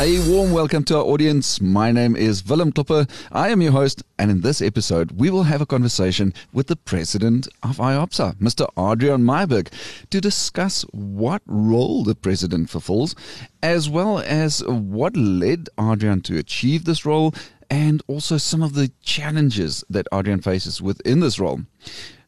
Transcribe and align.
A 0.00 0.20
warm 0.30 0.52
welcome 0.52 0.84
to 0.84 0.96
our 0.98 1.02
audience. 1.02 1.60
My 1.60 1.90
name 1.90 2.14
is 2.14 2.46
Willem 2.46 2.70
Topper. 2.70 3.08
I 3.32 3.48
am 3.48 3.60
your 3.60 3.72
host, 3.72 4.04
and 4.16 4.30
in 4.30 4.42
this 4.42 4.62
episode, 4.62 5.10
we 5.10 5.28
will 5.28 5.42
have 5.42 5.60
a 5.60 5.66
conversation 5.66 6.32
with 6.52 6.68
the 6.68 6.76
president 6.76 7.48
of 7.64 7.78
IOPSA, 7.78 8.36
Mr. 8.36 8.68
Adrian 8.78 9.24
Myburgh, 9.24 9.72
to 10.10 10.20
discuss 10.20 10.82
what 10.92 11.42
role 11.46 12.04
the 12.04 12.14
president 12.14 12.70
fulfills, 12.70 13.16
as 13.60 13.90
well 13.90 14.20
as 14.20 14.62
what 14.68 15.16
led 15.16 15.68
Adrian 15.80 16.20
to 16.20 16.38
achieve 16.38 16.84
this 16.84 17.04
role, 17.04 17.34
and 17.68 18.00
also 18.06 18.36
some 18.36 18.62
of 18.62 18.74
the 18.74 18.92
challenges 19.02 19.82
that 19.90 20.06
Adrian 20.14 20.40
faces 20.40 20.80
within 20.80 21.18
this 21.18 21.40
role. 21.40 21.62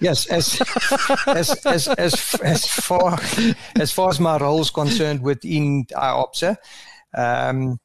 yes, 0.00 0.26
as 0.26 0.60
as 1.26 1.66
as 1.66 1.88
as 1.88 2.34
as 2.42 2.66
far 2.66 3.18
as 3.76 3.92
far 3.92 4.10
as 4.10 4.20
my 4.20 4.36
role 4.36 4.60
is 4.60 4.70
concerned 4.70 5.22
within 5.22 5.84
IOPSA, 5.86 6.56
um, 7.14 7.78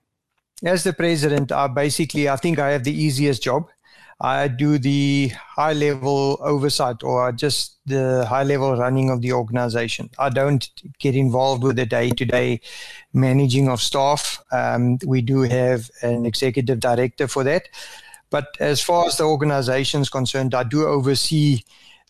as 0.63 0.83
the 0.83 0.93
president, 0.93 1.51
I 1.51 1.67
basically 1.67 2.29
I 2.29 2.35
think 2.35 2.59
I 2.59 2.71
have 2.71 2.83
the 2.83 2.93
easiest 2.93 3.43
job. 3.43 3.69
I 4.19 4.47
do 4.47 4.79
the 4.79 5.31
high 5.55 5.73
level 5.73 6.37
oversight 6.41 7.03
or 7.03 7.31
just 7.31 7.77
the 7.85 8.25
high 8.27 8.43
level 8.43 8.75
running 8.75 9.11
of 9.11 9.21
the 9.21 9.33
organization. 9.33 10.09
I 10.17 10.29
don't 10.29 10.67
get 10.97 11.15
involved 11.15 11.63
with 11.63 11.75
the 11.75 11.85
day 11.85 12.09
to 12.09 12.25
day 12.25 12.61
managing 13.13 13.69
of 13.69 13.81
staff. 13.81 14.43
Um, 14.51 14.97
we 15.05 15.21
do 15.21 15.41
have 15.41 15.91
an 16.01 16.25
executive 16.25 16.79
director 16.79 17.27
for 17.27 17.43
that. 17.43 17.69
But 18.29 18.57
as 18.59 18.81
far 18.81 19.05
as 19.05 19.17
the 19.17 19.23
organization 19.23 20.01
is 20.01 20.09
concerned, 20.09 20.55
I 20.55 20.63
do 20.63 20.85
oversee 20.85 21.61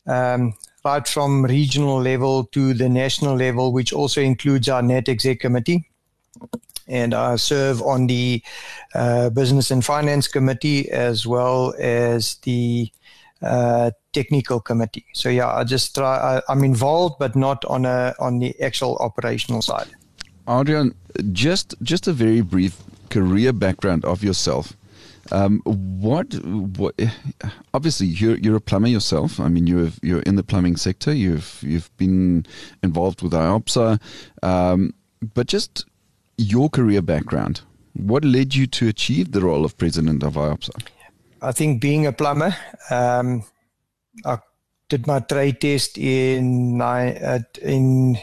um, 0.08 0.54
right 0.86 1.06
from 1.06 1.44
regional 1.44 2.02
level 2.02 2.46
to 2.46 2.74
the 2.74 2.88
national 2.90 3.36
level, 3.36 3.74
which 3.74 3.92
also 3.92 4.22
includes 4.22 4.70
our 4.70 4.82
net 4.82 5.10
exec 5.10 5.42
committee. 5.42 5.90
And 6.88 7.14
I 7.14 7.36
serve 7.36 7.82
on 7.82 8.08
the 8.08 8.42
uh, 8.96 9.30
business 9.30 9.72
and 9.72 9.84
finance 9.84 10.28
committee 10.28 10.90
as 10.90 11.28
well 11.28 11.74
as 11.78 12.36
the 12.44 12.92
uh, 13.42 13.92
technical 14.14 14.60
committee. 14.60 15.06
So 15.14 15.30
yeah, 15.30 15.54
I 15.54 15.64
just 15.64 15.96
try. 15.96 16.42
I, 16.48 16.52
am 16.52 16.64
involved, 16.64 17.16
but 17.20 17.36
not 17.36 17.64
on 17.66 17.86
a 17.86 18.16
on 18.20 18.40
the 18.40 18.60
actual 18.62 18.98
operational 18.98 19.62
side. 19.62 19.90
Adrian, 20.50 20.96
just 21.32 21.76
just 21.84 22.08
a 22.08 22.14
very 22.14 22.42
brief 22.42 22.82
career 23.10 23.54
background 23.54 24.06
of 24.06 24.24
yourself. 24.24 24.74
Um, 25.32 25.62
what, 25.66 26.34
what? 26.44 26.96
Obviously, 27.74 28.08
you're 28.08 28.38
you're 28.38 28.56
a 28.56 28.62
plumber 28.62 28.88
yourself. 28.88 29.40
I 29.40 29.50
mean, 29.50 29.68
you're 29.68 29.92
you're 30.02 30.22
in 30.22 30.36
the 30.36 30.44
plumbing 30.44 30.78
sector. 30.78 31.14
You've 31.14 31.60
you've 31.62 31.96
been 31.98 32.46
involved 32.82 33.22
with 33.22 33.34
IOPSA, 33.34 34.00
um, 34.42 34.94
but 35.34 35.48
just 35.48 35.86
your 36.38 36.70
career 36.70 37.02
background. 37.02 37.62
What 37.94 38.24
led 38.24 38.56
you 38.56 38.68
to 38.68 38.88
achieve 38.88 39.32
the 39.32 39.42
role 39.42 39.66
of 39.66 39.78
president 39.78 40.24
of 40.24 40.34
IOPSA? 40.34 40.88
I 41.42 41.52
think 41.52 41.82
being 41.82 42.06
a 42.06 42.12
plumber, 42.12 42.56
um, 42.90 43.44
I 44.26 44.40
did 44.90 45.08
my 45.08 45.20
trade 45.20 45.62
test 45.62 45.98
in 45.98 46.82
in 47.62 48.18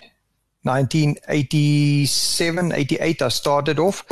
1987, 0.65 2.73
88, 2.73 3.23
I 3.23 3.29
started 3.29 3.79
off. 3.79 4.05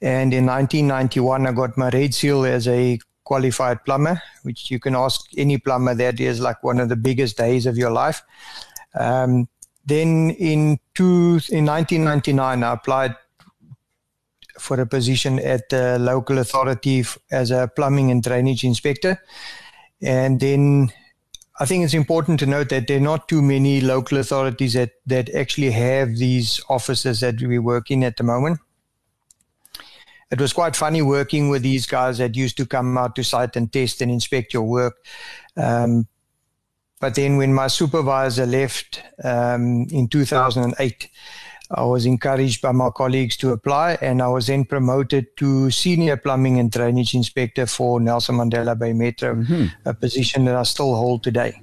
And 0.00 0.34
in 0.34 0.46
1991, 0.46 1.46
I 1.46 1.52
got 1.52 1.78
my 1.78 1.90
red 1.90 2.12
seal 2.12 2.44
as 2.44 2.66
a 2.66 2.98
qualified 3.24 3.84
plumber, 3.84 4.20
which 4.42 4.68
you 4.70 4.80
can 4.80 4.96
ask 4.96 5.26
any 5.36 5.58
plumber 5.58 5.94
that 5.94 6.18
is 6.20 6.40
like 6.40 6.64
one 6.64 6.80
of 6.80 6.88
the 6.88 6.96
biggest 6.96 7.36
days 7.36 7.66
of 7.66 7.76
your 7.76 7.90
life. 7.90 8.22
Um, 8.98 9.48
then 9.86 10.30
in, 10.30 10.80
two, 10.94 11.40
in 11.50 11.66
1999, 11.66 12.64
I 12.64 12.72
applied 12.72 13.14
for 14.62 14.80
a 14.80 14.86
position 14.86 15.38
at 15.40 15.68
the 15.68 15.98
local 15.98 16.38
authority 16.38 17.04
as 17.30 17.50
a 17.50 17.70
plumbing 17.74 18.10
and 18.10 18.22
drainage 18.22 18.64
inspector. 18.64 19.20
And 20.00 20.40
then 20.40 20.92
I 21.60 21.66
think 21.66 21.84
it's 21.84 21.94
important 21.94 22.40
to 22.40 22.46
note 22.46 22.68
that 22.70 22.86
there 22.86 22.96
are 22.96 23.00
not 23.00 23.28
too 23.28 23.42
many 23.42 23.80
local 23.80 24.18
authorities 24.18 24.72
that, 24.74 24.90
that 25.06 25.34
actually 25.34 25.72
have 25.72 26.16
these 26.16 26.60
offices 26.68 27.20
that 27.20 27.40
we 27.40 27.58
work 27.58 27.90
in 27.90 28.02
at 28.04 28.16
the 28.16 28.24
moment. 28.24 28.60
It 30.30 30.40
was 30.40 30.52
quite 30.52 30.74
funny 30.74 31.02
working 31.02 31.50
with 31.50 31.62
these 31.62 31.86
guys 31.86 32.18
that 32.18 32.36
used 32.36 32.56
to 32.56 32.66
come 32.66 32.96
out 32.96 33.14
to 33.16 33.24
site 33.24 33.54
and 33.56 33.70
test 33.70 34.00
and 34.00 34.10
inspect 34.10 34.54
your 34.54 34.62
work. 34.62 35.04
Um, 35.56 36.08
but 37.00 37.16
then 37.16 37.36
when 37.36 37.52
my 37.52 37.66
supervisor 37.66 38.46
left 38.46 39.02
um, 39.22 39.86
in 39.90 40.08
2008, 40.08 41.08
I 41.70 41.84
was 41.84 42.04
encouraged 42.04 42.60
by 42.60 42.72
my 42.72 42.90
colleagues 42.90 43.36
to 43.38 43.52
apply, 43.52 43.98
and 44.02 44.20
I 44.20 44.28
was 44.28 44.48
then 44.48 44.64
promoted 44.64 45.36
to 45.38 45.70
senior 45.70 46.16
plumbing 46.16 46.58
and 46.58 46.70
drainage 46.70 47.14
inspector 47.14 47.66
for 47.66 48.00
Nelson 48.00 48.36
Mandela 48.36 48.78
Bay 48.78 48.92
Metro, 48.92 49.36
mm-hmm. 49.36 49.66
a 49.88 49.94
position 49.94 50.44
that 50.44 50.56
I 50.56 50.64
still 50.64 50.94
hold 50.94 51.22
today. 51.22 51.60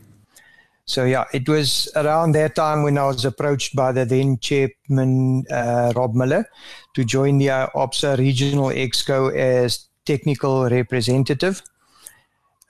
So 0.86 1.06
yeah, 1.06 1.26
it 1.32 1.48
was 1.48 1.88
around 1.96 2.32
that 2.32 2.56
time 2.56 2.82
when 2.82 2.98
I 2.98 3.06
was 3.06 3.24
approached 3.24 3.76
by 3.76 3.92
the 3.92 4.06
then 4.06 4.40
chairman 4.40 5.46
uh, 5.52 5.94
Rob 5.96 6.16
Miller 6.16 6.50
to 6.96 7.06
join 7.06 7.38
the 7.38 7.48
IOPSA 7.48 8.18
Regional 8.18 8.70
Exco 8.70 9.32
as 9.36 9.88
technical 10.06 10.68
representative. 10.68 11.62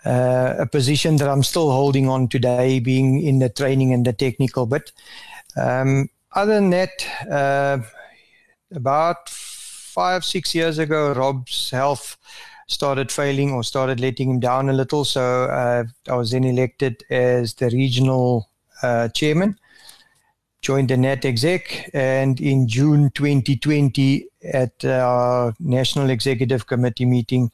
Uh, 0.04 0.56
a 0.60 0.66
position 0.66 1.16
that 1.16 1.30
I'm 1.30 1.44
still 1.44 1.72
holding 1.72 2.10
on 2.10 2.28
today, 2.28 2.82
being 2.82 3.22
in 3.22 3.40
the 3.40 3.48
training 3.48 3.94
and 3.94 4.06
the 4.06 4.12
technical 4.12 4.66
bit. 4.66 4.92
Um, 5.56 6.10
other 6.34 6.56
than 6.56 6.70
that, 6.72 7.08
uh, 7.30 7.80
about 8.72 9.30
five, 9.30 10.24
six 10.24 10.54
years 10.54 10.78
ago, 10.78 11.14
Rob's 11.14 11.72
health 11.72 12.18
started 12.68 13.12
failing 13.12 13.52
or 13.52 13.64
started 13.64 14.00
letting 14.00 14.30
him 14.30 14.40
down 14.40 14.70
a 14.70 14.74
little. 14.74 15.04
So 15.04 15.46
uh, 15.46 15.84
I 16.08 16.16
was 16.16 16.32
then 16.32 16.44
elected 16.44 17.04
as 17.10 17.56
the 17.56 17.70
regional 17.70 18.48
uh, 18.84 19.10
chairman, 19.10 19.58
joined 20.62 20.90
the 20.90 20.98
NAT 20.98 21.26
exec, 21.26 21.90
and 21.94 22.40
in 22.40 22.68
June 22.68 23.12
2020 23.16 24.28
at 24.54 24.86
our 24.86 25.54
National 25.60 26.10
Executive 26.10 26.68
Committee 26.68 27.06
meeting, 27.06 27.52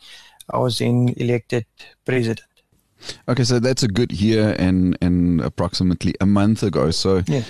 I 0.49 0.57
was 0.57 0.79
then 0.79 1.13
elected 1.17 1.65
president. 2.05 2.41
Okay, 3.27 3.43
so 3.43 3.59
that's 3.59 3.83
a 3.83 3.87
good 3.87 4.11
year 4.11 4.55
and 4.57 4.97
and 5.01 5.41
approximately 5.41 6.15
a 6.21 6.25
month 6.25 6.63
ago. 6.63 6.91
So 6.91 7.23
yeah. 7.27 7.43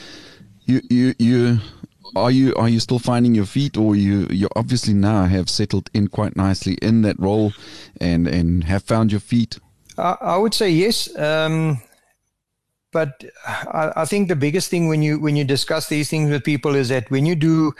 You 0.65 0.81
you 0.89 1.13
you 1.19 1.59
are 2.15 2.31
you 2.31 2.53
are 2.55 2.69
you 2.69 2.79
still 2.79 2.99
finding 2.99 3.35
your 3.35 3.45
feet, 3.45 3.77
or 3.77 3.95
you 3.95 4.27
you 4.29 4.47
obviously 4.55 4.93
now 4.93 5.25
have 5.25 5.49
settled 5.49 5.89
in 5.93 6.07
quite 6.07 6.35
nicely 6.35 6.73
in 6.81 7.01
that 7.03 7.19
role, 7.19 7.53
and 7.99 8.27
and 8.27 8.63
have 8.65 8.83
found 8.83 9.11
your 9.11 9.21
feet? 9.21 9.59
I, 9.97 10.17
I 10.21 10.37
would 10.37 10.53
say 10.53 10.69
yes. 10.69 11.15
Um, 11.17 11.81
but 12.95 13.25
I, 13.45 13.91
I, 13.97 14.05
think 14.05 14.29
the 14.29 14.37
biggest 14.37 14.69
thing 14.69 14.87
when 14.87 15.01
you 15.01 15.19
when 15.19 15.35
you 15.35 15.43
discuss 15.43 15.89
these 15.89 16.09
things 16.09 16.29
with 16.31 16.45
people 16.45 16.75
is 16.75 16.87
that 16.87 17.11
when 17.11 17.25
you 17.25 17.35
do 17.35 17.73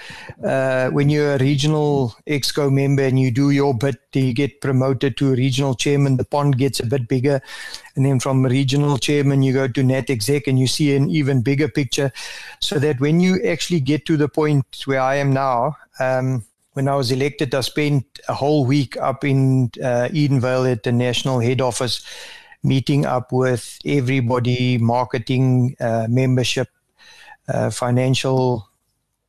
uh, 0.44 0.90
when 0.90 1.10
you're 1.10 1.36
a 1.36 1.38
regional 1.38 2.14
exco 2.28 2.70
member 2.70 3.04
and 3.04 3.18
you 3.18 3.32
do 3.32 3.52
your 3.52 3.74
bit, 3.74 3.96
you 4.12 4.34
get 4.34 4.60
promoted 4.60 5.16
to 5.20 5.34
regional 5.34 5.74
chairman. 5.74 6.18
The 6.18 6.26
pond 6.26 6.58
gets 6.58 6.82
a 6.82 6.86
bit 6.86 7.08
bigger, 7.08 7.42
and 7.96 8.06
then 8.06 8.20
from 8.20 8.44
regional 8.44 8.98
chairman 8.98 9.42
you 9.42 9.54
go 9.54 9.70
to 9.70 9.84
net 9.84 10.10
exec 10.10 10.48
and 10.48 10.60
you 10.60 10.68
see 10.68 10.94
an 10.98 11.10
even 11.10 11.42
bigger 11.42 11.70
picture. 11.70 12.12
So 12.60 12.78
that 12.80 13.00
when 13.00 13.22
you 13.22 13.42
actually 13.48 13.80
get 13.80 14.06
to 14.08 14.18
the 14.18 14.28
point 14.28 14.84
where 14.84 15.00
I 15.00 15.16
am 15.16 15.32
now. 15.32 15.78
Um, 15.98 16.44
when 16.74 16.90
I 16.90 16.96
was 16.96 17.10
elected, 17.10 17.56
I 17.56 17.62
spent 17.62 18.04
a 18.28 18.34
whole 18.34 18.66
week 18.66 18.98
up 18.98 19.24
in 19.24 19.72
uh, 19.82 20.10
Edenvale 20.12 20.70
at 20.70 20.84
the 20.84 20.92
national 20.92 21.40
head 21.40 21.62
office 21.62 22.04
meeting 22.66 23.06
up 23.06 23.32
with 23.32 23.80
everybody, 23.86 24.78
marketing, 24.78 25.76
uh, 25.80 26.08
membership, 26.10 26.68
uh, 27.48 27.70
financial, 27.70 28.68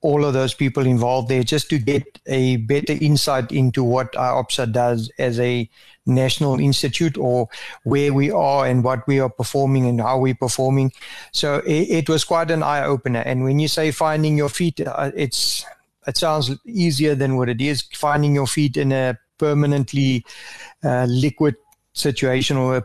all 0.01 0.25
of 0.25 0.33
those 0.33 0.55
people 0.55 0.87
involved 0.87 1.29
there, 1.29 1.43
just 1.43 1.69
to 1.71 1.79
get 1.79 2.05
a 2.27 2.57
better 2.57 2.93
insight 2.93 3.53
into 3.53 3.85
what 3.85 4.13
IOPSA 4.13 4.73
does 4.73 5.11
as 5.19 5.39
a 5.41 5.69
national 6.07 6.61
institute 6.61 7.19
or 7.19 7.49
where 7.83 8.13
we 8.13 8.31
are 8.31 8.67
and 8.67 8.85
what 8.85 9.07
we 9.09 9.19
are 9.19 9.29
performing 9.29 9.87
and 9.87 10.01
how 10.01 10.19
we're 10.19 10.35
performing. 10.35 10.93
So 11.33 11.57
it, 11.67 11.89
it 11.91 12.09
was 12.09 12.25
quite 12.25 12.51
an 12.51 12.63
eye 12.63 12.85
opener. 12.85 13.21
And 13.21 13.43
when 13.43 13.59
you 13.59 13.69
say 13.69 13.91
finding 13.91 14.37
your 14.37 14.49
feet, 14.49 14.81
uh, 14.81 15.11
it's 15.15 15.65
it 16.07 16.17
sounds 16.17 16.53
easier 16.65 17.17
than 17.17 17.37
what 17.37 17.49
it 17.49 17.61
is. 17.61 17.83
Finding 17.93 18.35
your 18.35 18.47
feet 18.47 18.77
in 18.77 18.93
a 18.93 19.19
permanently 19.39 20.25
uh, 20.85 21.07
liquid 21.09 21.57
situation 21.93 22.57
or 22.57 22.77
a 22.77 22.83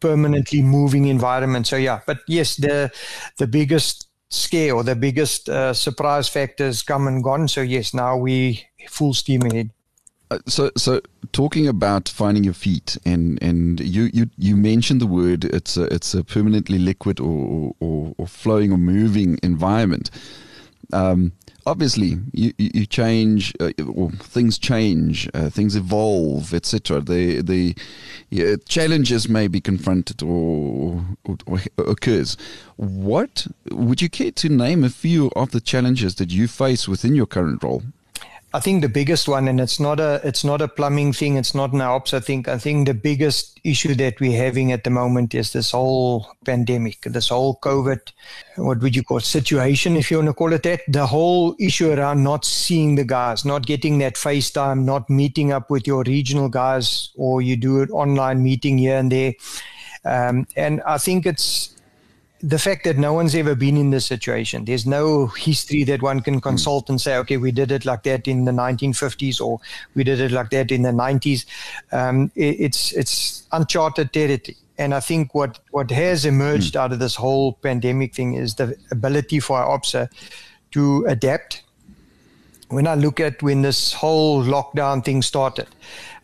permanently 0.00 0.62
moving 0.62 1.06
environment. 1.06 1.66
So 1.66 1.76
yeah, 1.76 2.00
but 2.06 2.18
yes, 2.26 2.56
the 2.56 2.90
the 3.38 3.46
biggest 3.46 4.08
scare 4.30 4.74
or 4.74 4.84
the 4.84 4.96
biggest 4.96 5.48
uh, 5.48 5.74
surprise 5.74 6.28
factors 6.28 6.82
come 6.82 7.06
and 7.06 7.22
gone. 7.22 7.48
So 7.48 7.60
yes, 7.60 7.94
now 7.94 8.16
we 8.16 8.64
full 8.88 9.14
steam 9.14 9.42
ahead. 9.42 9.70
Uh, 10.30 10.38
so, 10.46 10.70
so 10.76 11.00
talking 11.32 11.66
about 11.66 12.08
finding 12.08 12.44
your 12.44 12.54
feet, 12.54 12.96
and 13.04 13.42
and 13.42 13.80
you 13.80 14.10
you, 14.12 14.30
you 14.38 14.56
mentioned 14.56 15.00
the 15.00 15.06
word 15.06 15.44
it's 15.44 15.76
a 15.76 15.92
it's 15.92 16.14
a 16.14 16.22
permanently 16.22 16.78
liquid 16.78 17.18
or 17.18 17.74
or, 17.80 18.14
or 18.16 18.26
flowing 18.26 18.72
or 18.72 18.78
moving 18.78 19.38
environment. 19.42 20.10
Um, 20.92 21.32
obviously 21.66 22.18
you, 22.32 22.52
you 22.56 22.86
change 22.86 23.54
uh, 23.60 23.70
or 23.94 24.10
things 24.10 24.58
change 24.58 25.28
uh, 25.34 25.50
things 25.50 25.76
evolve 25.76 26.54
etc 26.54 27.00
the 27.00 27.42
the 27.42 27.74
yeah, 28.30 28.54
challenges 28.68 29.28
may 29.28 29.48
be 29.48 29.60
confronted 29.60 30.22
or, 30.22 31.04
or, 31.24 31.36
or, 31.46 31.60
occurs. 31.78 32.36
What 32.76 33.48
would 33.70 34.00
you 34.00 34.08
care 34.08 34.30
to 34.30 34.48
name 34.48 34.84
a 34.84 34.88
few 34.88 35.32
of 35.34 35.50
the 35.50 35.60
challenges 35.60 36.14
that 36.16 36.30
you 36.30 36.46
face 36.46 36.86
within 36.86 37.16
your 37.16 37.26
current 37.26 37.62
role 37.62 37.82
I 38.52 38.58
think 38.58 38.82
the 38.82 38.88
biggest 38.88 39.28
one, 39.28 39.46
and 39.46 39.60
it's 39.60 39.78
not 39.78 40.00
a 40.00 40.20
it's 40.24 40.42
not 40.42 40.60
a 40.60 40.66
plumbing 40.66 41.12
thing, 41.12 41.36
it's 41.36 41.54
not 41.54 41.72
an 41.72 41.80
ops. 41.80 42.12
I 42.12 42.18
think 42.18 42.48
I 42.48 42.58
think 42.58 42.88
the 42.88 42.94
biggest 42.94 43.60
issue 43.62 43.94
that 43.94 44.18
we're 44.18 44.42
having 44.42 44.72
at 44.72 44.82
the 44.82 44.90
moment 44.90 45.34
is 45.34 45.52
this 45.52 45.70
whole 45.70 46.26
pandemic, 46.44 47.02
this 47.02 47.28
whole 47.28 47.60
COVID, 47.60 48.00
what 48.56 48.80
would 48.80 48.96
you 48.96 49.04
call 49.04 49.18
it, 49.18 49.24
situation, 49.24 49.96
if 49.96 50.10
you 50.10 50.16
want 50.16 50.28
to 50.30 50.34
call 50.34 50.52
it 50.52 50.64
that. 50.64 50.80
The 50.88 51.06
whole 51.06 51.54
issue 51.60 51.92
around 51.92 52.24
not 52.24 52.44
seeing 52.44 52.96
the 52.96 53.04
guys, 53.04 53.44
not 53.44 53.66
getting 53.66 53.98
that 53.98 54.16
FaceTime, 54.16 54.82
not 54.82 55.08
meeting 55.08 55.52
up 55.52 55.70
with 55.70 55.86
your 55.86 56.02
regional 56.02 56.48
guys, 56.48 57.10
or 57.14 57.42
you 57.42 57.56
do 57.56 57.82
an 57.82 57.90
online 57.90 58.42
meeting 58.42 58.78
here 58.78 58.96
and 58.96 59.12
there. 59.12 59.34
Um, 60.04 60.48
and 60.56 60.82
I 60.86 60.98
think 60.98 61.24
it's 61.24 61.76
the 62.42 62.58
fact 62.58 62.84
that 62.84 62.96
no 62.96 63.12
one's 63.12 63.34
ever 63.34 63.54
been 63.54 63.76
in 63.76 63.90
this 63.90 64.06
situation. 64.06 64.64
There's 64.64 64.86
no 64.86 65.26
history 65.26 65.84
that 65.84 66.00
one 66.00 66.20
can 66.20 66.40
consult 66.40 66.88
and 66.88 67.00
say, 67.00 67.16
okay, 67.18 67.36
we 67.36 67.52
did 67.52 67.70
it 67.70 67.84
like 67.84 68.02
that 68.04 68.26
in 68.26 68.46
the 68.46 68.52
1950s 68.52 69.40
or 69.40 69.60
we 69.94 70.04
did 70.04 70.20
it 70.20 70.30
like 70.30 70.50
that 70.50 70.72
in 70.72 70.82
the 70.82 70.90
90s. 70.90 71.44
Um, 71.92 72.30
it, 72.34 72.56
it's 72.60 72.92
it's 72.92 73.46
uncharted 73.52 74.12
territory. 74.12 74.56
And 74.78 74.94
I 74.94 75.00
think 75.00 75.34
what, 75.34 75.58
what 75.72 75.90
has 75.90 76.24
emerged 76.24 76.74
mm. 76.74 76.80
out 76.80 76.92
of 76.92 76.98
this 76.98 77.14
whole 77.14 77.52
pandemic 77.52 78.14
thing 78.14 78.34
is 78.34 78.54
the 78.54 78.74
ability 78.90 79.40
for 79.40 79.58
IOPSA 79.58 80.08
to 80.70 81.04
adapt. 81.06 81.62
When 82.68 82.86
I 82.86 82.94
look 82.94 83.20
at 83.20 83.42
when 83.42 83.60
this 83.60 83.92
whole 83.92 84.42
lockdown 84.42 85.04
thing 85.04 85.20
started, 85.20 85.66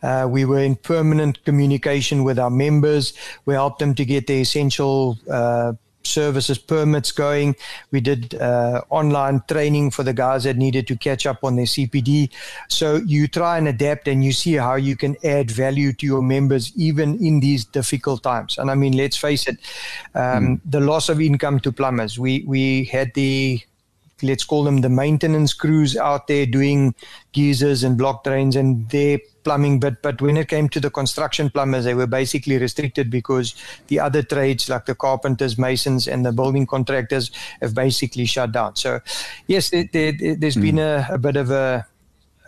uh, 0.03 0.27
we 0.31 0.47
were 0.47 0.61
in 0.61 0.77
permanent 0.77 1.45
communication 1.45 2.25
with 2.25 2.39
our 2.39 2.51
members. 2.51 3.13
We 3.45 3.55
helped 3.55 3.81
them 3.81 3.95
to 3.97 4.05
get 4.05 4.29
the 4.29 4.41
essential 4.41 5.19
uh, 5.29 5.73
services 6.07 6.59
permits 6.59 7.13
going. 7.13 7.57
We 7.91 8.01
did 8.01 8.35
uh, 8.35 8.83
online 8.91 9.43
training 9.49 9.91
for 9.91 10.03
the 10.03 10.13
guys 10.13 10.45
that 10.45 10.57
needed 10.57 10.87
to 10.89 10.97
catch 10.97 11.27
up 11.27 11.45
on 11.45 11.57
their 11.57 11.67
CPD. 11.67 12.31
So 12.69 12.97
you 13.07 13.29
try 13.29 13.59
and 13.59 13.69
adapt 13.69 14.09
and 14.09 14.25
you 14.25 14.33
see 14.33 14.55
how 14.55 14.77
you 14.77 14.97
can 14.97 15.17
add 15.25 15.51
value 15.51 15.93
to 15.95 16.07
your 16.07 16.23
members 16.23 16.73
even 16.77 17.25
in 17.25 17.41
these 17.41 17.65
difficult 17.65 18.23
times. 18.23 18.59
And 18.59 18.71
I 18.71 18.75
mean, 18.75 18.97
let's 18.97 19.17
face 19.17 19.47
it, 19.47 19.59
um, 20.15 20.23
mm. 20.23 20.61
the 20.65 20.81
loss 20.81 21.09
of 21.09 21.21
income 21.21 21.61
to 21.61 21.73
plumbers. 21.73 22.19
We 22.19 22.45
we 22.47 22.85
had 22.85 23.13
the 23.15 23.61
let's 24.23 24.45
call 24.45 24.65
them 24.65 24.81
the 24.81 24.89
maintenance 24.89 25.53
crews 25.53 25.97
out 25.97 26.27
there 26.27 26.47
doing 26.47 26.95
geysers 27.33 27.85
and 27.85 27.99
block 27.99 28.25
drains 28.25 28.57
and 28.57 28.89
their 28.89 29.19
plumbing 29.47 29.79
but 29.79 30.03
but 30.03 30.21
when 30.21 30.37
it 30.37 30.49
came 30.49 30.69
to 30.69 30.81
the 30.81 30.91
construction 30.91 31.49
plumbers 31.49 31.85
they 31.85 31.95
were 31.95 32.13
basically 32.19 32.59
restricted 32.59 33.11
because 33.11 33.55
the 33.87 34.01
other 34.01 34.23
trades 34.35 34.69
like 34.69 34.87
the 34.87 34.95
carpenters 34.95 35.57
masons 35.57 36.09
and 36.09 36.27
the 36.27 36.33
building 36.33 36.67
contractors 36.67 37.31
have 37.61 37.73
basically 37.73 38.27
shut 38.27 38.51
down 38.51 38.75
so 38.75 38.99
yes 39.47 39.71
there, 39.71 40.13
has 40.13 40.57
mm. 40.57 40.63
been 40.63 40.81
a, 40.81 41.07
a 41.11 41.19
bit 41.19 41.37
of 41.37 41.53
a 41.53 41.87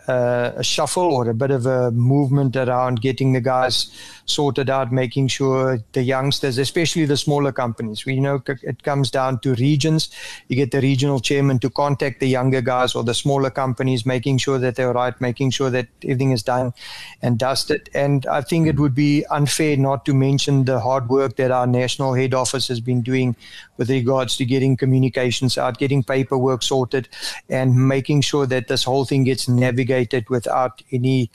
uh, 0.09 0.53
a 0.55 0.63
shuffle 0.63 1.03
or 1.03 1.29
a 1.29 1.35
bit 1.35 1.51
of 1.51 1.67
a 1.67 1.91
movement 1.91 2.55
around 2.55 2.99
getting 2.99 3.33
the 3.33 3.41
guys 3.41 3.91
sorted 4.25 4.69
out, 4.69 4.91
making 4.91 5.27
sure 5.27 5.79
the 5.93 6.01
youngsters, 6.01 6.57
especially 6.57 7.05
the 7.05 7.17
smaller 7.17 7.51
companies, 7.51 8.05
we 8.05 8.19
know 8.19 8.41
it 8.47 8.81
comes 8.81 9.11
down 9.11 9.39
to 9.39 9.53
regions. 9.55 10.09
You 10.47 10.55
get 10.55 10.71
the 10.71 10.81
regional 10.81 11.19
chairman 11.19 11.59
to 11.59 11.69
contact 11.69 12.19
the 12.21 12.27
younger 12.27 12.61
guys 12.61 12.95
or 12.95 13.03
the 13.03 13.13
smaller 13.13 13.51
companies, 13.51 14.03
making 14.03 14.39
sure 14.39 14.57
that 14.57 14.75
they're 14.75 14.93
right, 14.93 15.19
making 15.21 15.51
sure 15.51 15.69
that 15.69 15.87
everything 16.03 16.31
is 16.31 16.41
done 16.41 16.73
and 17.21 17.37
dusted. 17.37 17.89
And 17.93 18.25
I 18.25 18.41
think 18.41 18.67
it 18.67 18.79
would 18.79 18.95
be 18.95 19.25
unfair 19.29 19.77
not 19.77 20.05
to 20.05 20.13
mention 20.15 20.65
the 20.65 20.79
hard 20.79 21.07
work 21.09 21.35
that 21.35 21.51
our 21.51 21.67
national 21.67 22.15
head 22.15 22.33
office 22.33 22.67
has 22.67 22.79
been 22.79 23.01
doing 23.03 23.35
with 23.77 23.91
regards 23.91 24.37
to 24.37 24.45
getting 24.45 24.75
communications 24.75 25.57
out, 25.57 25.77
getting 25.77 26.03
paperwork 26.03 26.63
sorted, 26.63 27.07
and 27.47 27.87
making 27.87 28.21
sure 28.21 28.47
that 28.47 28.67
this 28.67 28.83
whole 28.83 29.05
thing 29.05 29.23
gets 29.23 29.47
navigated 29.47 29.98
without 30.29 30.81
any 30.91 31.29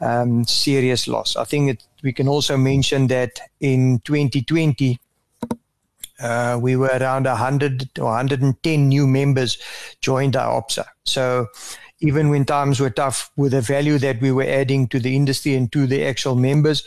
um, 0.00 0.44
serious 0.44 1.08
loss. 1.08 1.36
I 1.36 1.44
think 1.44 1.70
it, 1.70 1.86
we 2.02 2.12
can 2.12 2.28
also 2.28 2.56
mention 2.56 3.06
that 3.08 3.40
in 3.60 4.00
2020, 4.04 4.98
uh, 6.18 6.58
we 6.60 6.76
were 6.76 6.88
around 6.88 7.24
100 7.24 7.98
or 7.98 8.04
110 8.04 8.88
new 8.88 9.06
members 9.06 9.58
joined 10.00 10.34
IOPSA. 10.34 10.86
So 11.04 11.48
even 12.00 12.28
when 12.28 12.44
times 12.44 12.78
were 12.78 12.90
tough 12.90 13.30
with 13.36 13.52
the 13.52 13.60
value 13.60 13.98
that 13.98 14.20
we 14.20 14.30
were 14.30 14.44
adding 14.44 14.86
to 14.88 15.00
the 15.00 15.16
industry 15.16 15.54
and 15.54 15.72
to 15.72 15.86
the 15.86 16.04
actual 16.04 16.36
members. 16.36 16.84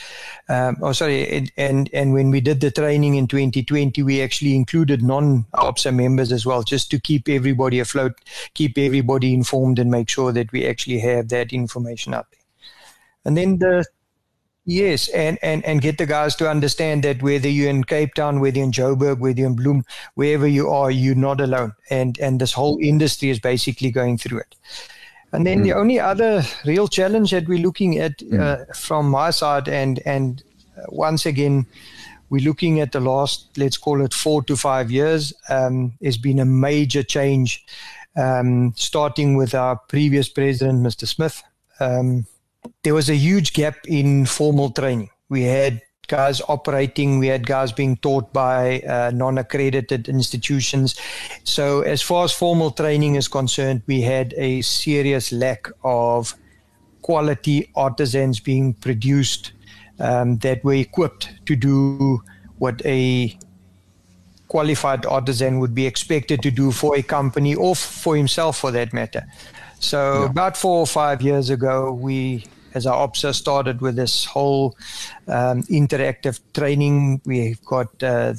Um, 0.50 0.78
oh, 0.82 0.92
sorry. 0.92 1.28
And, 1.30 1.52
and, 1.58 1.90
and 1.94 2.14
when 2.14 2.30
we 2.30 2.42
did 2.42 2.62
the 2.62 2.70
training 2.70 3.16
in 3.16 3.28
2020, 3.28 4.04
we 4.04 4.22
actually 4.22 4.56
included 4.56 5.02
non-OPSA 5.02 5.96
members 5.96 6.32
as 6.32 6.46
well, 6.46 6.62
just 6.62 6.92
to 6.92 7.00
keep 7.00 7.28
everybody 7.28 7.80
afloat, 7.80 8.14
keep 8.54 8.78
everybody 8.78 9.34
informed 9.34 9.80
and 9.80 9.90
make 9.90 10.10
sure 10.10 10.32
that 10.32 10.52
we 10.52 10.68
actually 10.68 11.00
have 11.00 11.30
that 11.30 11.54
information 11.54 12.14
out 12.14 12.28
there 12.32 12.40
and 13.26 13.38
then 13.38 13.58
the 13.60 13.86
yes 14.66 15.08
and, 15.10 15.38
and 15.42 15.64
and 15.66 15.82
get 15.82 15.98
the 15.98 16.06
guys 16.06 16.36
to 16.36 16.50
understand 16.50 17.04
that 17.04 17.22
whether 17.22 17.50
you're 17.50 17.70
in 17.70 17.84
cape 17.84 18.14
town 18.14 18.40
whether 18.40 18.58
you're 18.58 18.66
in 18.66 18.72
joburg 18.72 19.20
whether 19.20 19.40
you're 19.40 19.50
in 19.50 19.56
bloem 19.56 19.84
wherever 20.16 20.48
you 20.48 20.70
are 20.70 20.92
you're 20.92 21.16
not 21.16 21.42
alone 21.42 21.74
and 21.90 22.20
and 22.20 22.40
this 22.40 22.54
whole 22.54 22.78
industry 22.82 23.30
is 23.30 23.40
basically 23.40 23.92
going 23.92 24.18
through 24.18 24.40
it 24.40 24.56
And 25.32 25.46
then 25.46 25.60
mm. 25.60 25.64
the 25.64 25.74
only 25.74 26.00
other 26.00 26.44
real 26.66 26.88
challenge 26.88 27.32
that 27.32 27.48
we're 27.48 27.60
looking 27.60 28.00
at 28.00 28.18
mm. 28.20 28.40
uh, 28.40 28.74
from 28.74 29.10
my 29.10 29.30
side, 29.32 29.68
and 29.68 30.02
and 30.06 30.44
uh, 30.78 30.84
once 30.90 31.26
again, 31.26 31.66
we're 32.30 32.44
looking 32.44 32.80
at 32.80 32.92
the 32.92 33.00
last, 33.00 33.58
let's 33.58 33.78
call 33.78 34.02
it 34.02 34.14
four 34.14 34.44
to 34.44 34.56
five 34.56 34.92
years, 34.92 35.34
um, 35.50 35.94
has 36.04 36.18
been 36.18 36.40
a 36.40 36.46
major 36.46 37.04
change, 37.04 37.66
um, 38.16 38.74
starting 38.76 39.36
with 39.36 39.56
our 39.56 39.76
previous 39.76 40.30
president, 40.30 40.86
Mr. 40.86 41.08
Smith. 41.08 41.42
Um, 41.80 42.26
there 42.84 42.94
was 42.94 43.10
a 43.10 43.16
huge 43.16 43.54
gap 43.54 43.78
in 43.88 44.26
formal 44.26 44.70
training. 44.72 45.10
We 45.30 45.44
had 45.44 45.82
guys 46.10 46.42
operating, 46.50 47.20
we 47.20 47.28
had 47.28 47.48
guys 47.48 47.72
being 47.72 47.96
taught 47.98 48.34
by 48.34 48.82
uh, 48.82 49.12
non 49.14 49.38
accredited 49.38 50.10
institutions. 50.10 51.00
So, 51.46 51.82
as 51.82 52.02
far 52.02 52.26
as 52.26 52.34
formal 52.34 52.72
training 52.72 53.16
is 53.16 53.30
concerned, 53.30 53.84
we 53.88 54.02
had 54.02 54.34
a 54.36 54.62
serious 54.62 55.32
lack 55.32 55.68
of 55.84 56.36
quality 57.02 57.72
artisans 57.76 58.42
being 58.42 58.74
produced 58.74 59.54
um, 60.00 60.38
that 60.40 60.64
were 60.64 60.74
equipped 60.74 61.30
to 61.46 61.56
do 61.56 62.22
what 62.58 62.86
a 62.86 63.38
qualified 64.50 65.06
artisan 65.06 65.60
would 65.60 65.74
be 65.74 65.86
expected 65.86 66.42
to 66.42 66.52
do 66.52 66.72
for 66.72 66.98
a 66.98 67.04
company 67.04 67.56
or 67.56 67.76
for 67.76 68.18
himself 68.18 68.58
for 68.58 68.72
that 68.72 68.92
matter. 68.94 69.26
So, 69.80 70.24
yeah. 70.24 70.26
about 70.30 70.58
four 70.58 70.80
or 70.80 70.88
five 70.88 71.22
years 71.22 71.50
ago, 71.50 71.94
we 71.94 72.44
as 72.74 72.86
IOPSA 72.86 73.34
started 73.34 73.82
with 73.82 73.96
this 73.96 74.26
whole 74.26 74.76
um, 75.28 75.64
interactive 75.64 76.40
training. 76.54 77.22
We've 77.26 77.64
got 77.66 78.04
uh, 78.04 78.34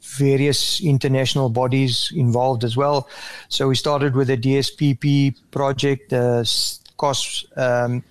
various 0.00 0.80
international 0.82 1.48
bodies 1.48 2.12
involved 2.14 2.64
as 2.64 2.76
well. 2.76 3.08
So 3.48 3.68
we 3.68 3.74
started 3.74 4.14
with 4.14 4.28
the 4.28 4.36
DSPP 4.36 5.36
project, 5.50 6.10
the 6.10 6.48
costs, 6.96 7.44
um, 7.56 8.02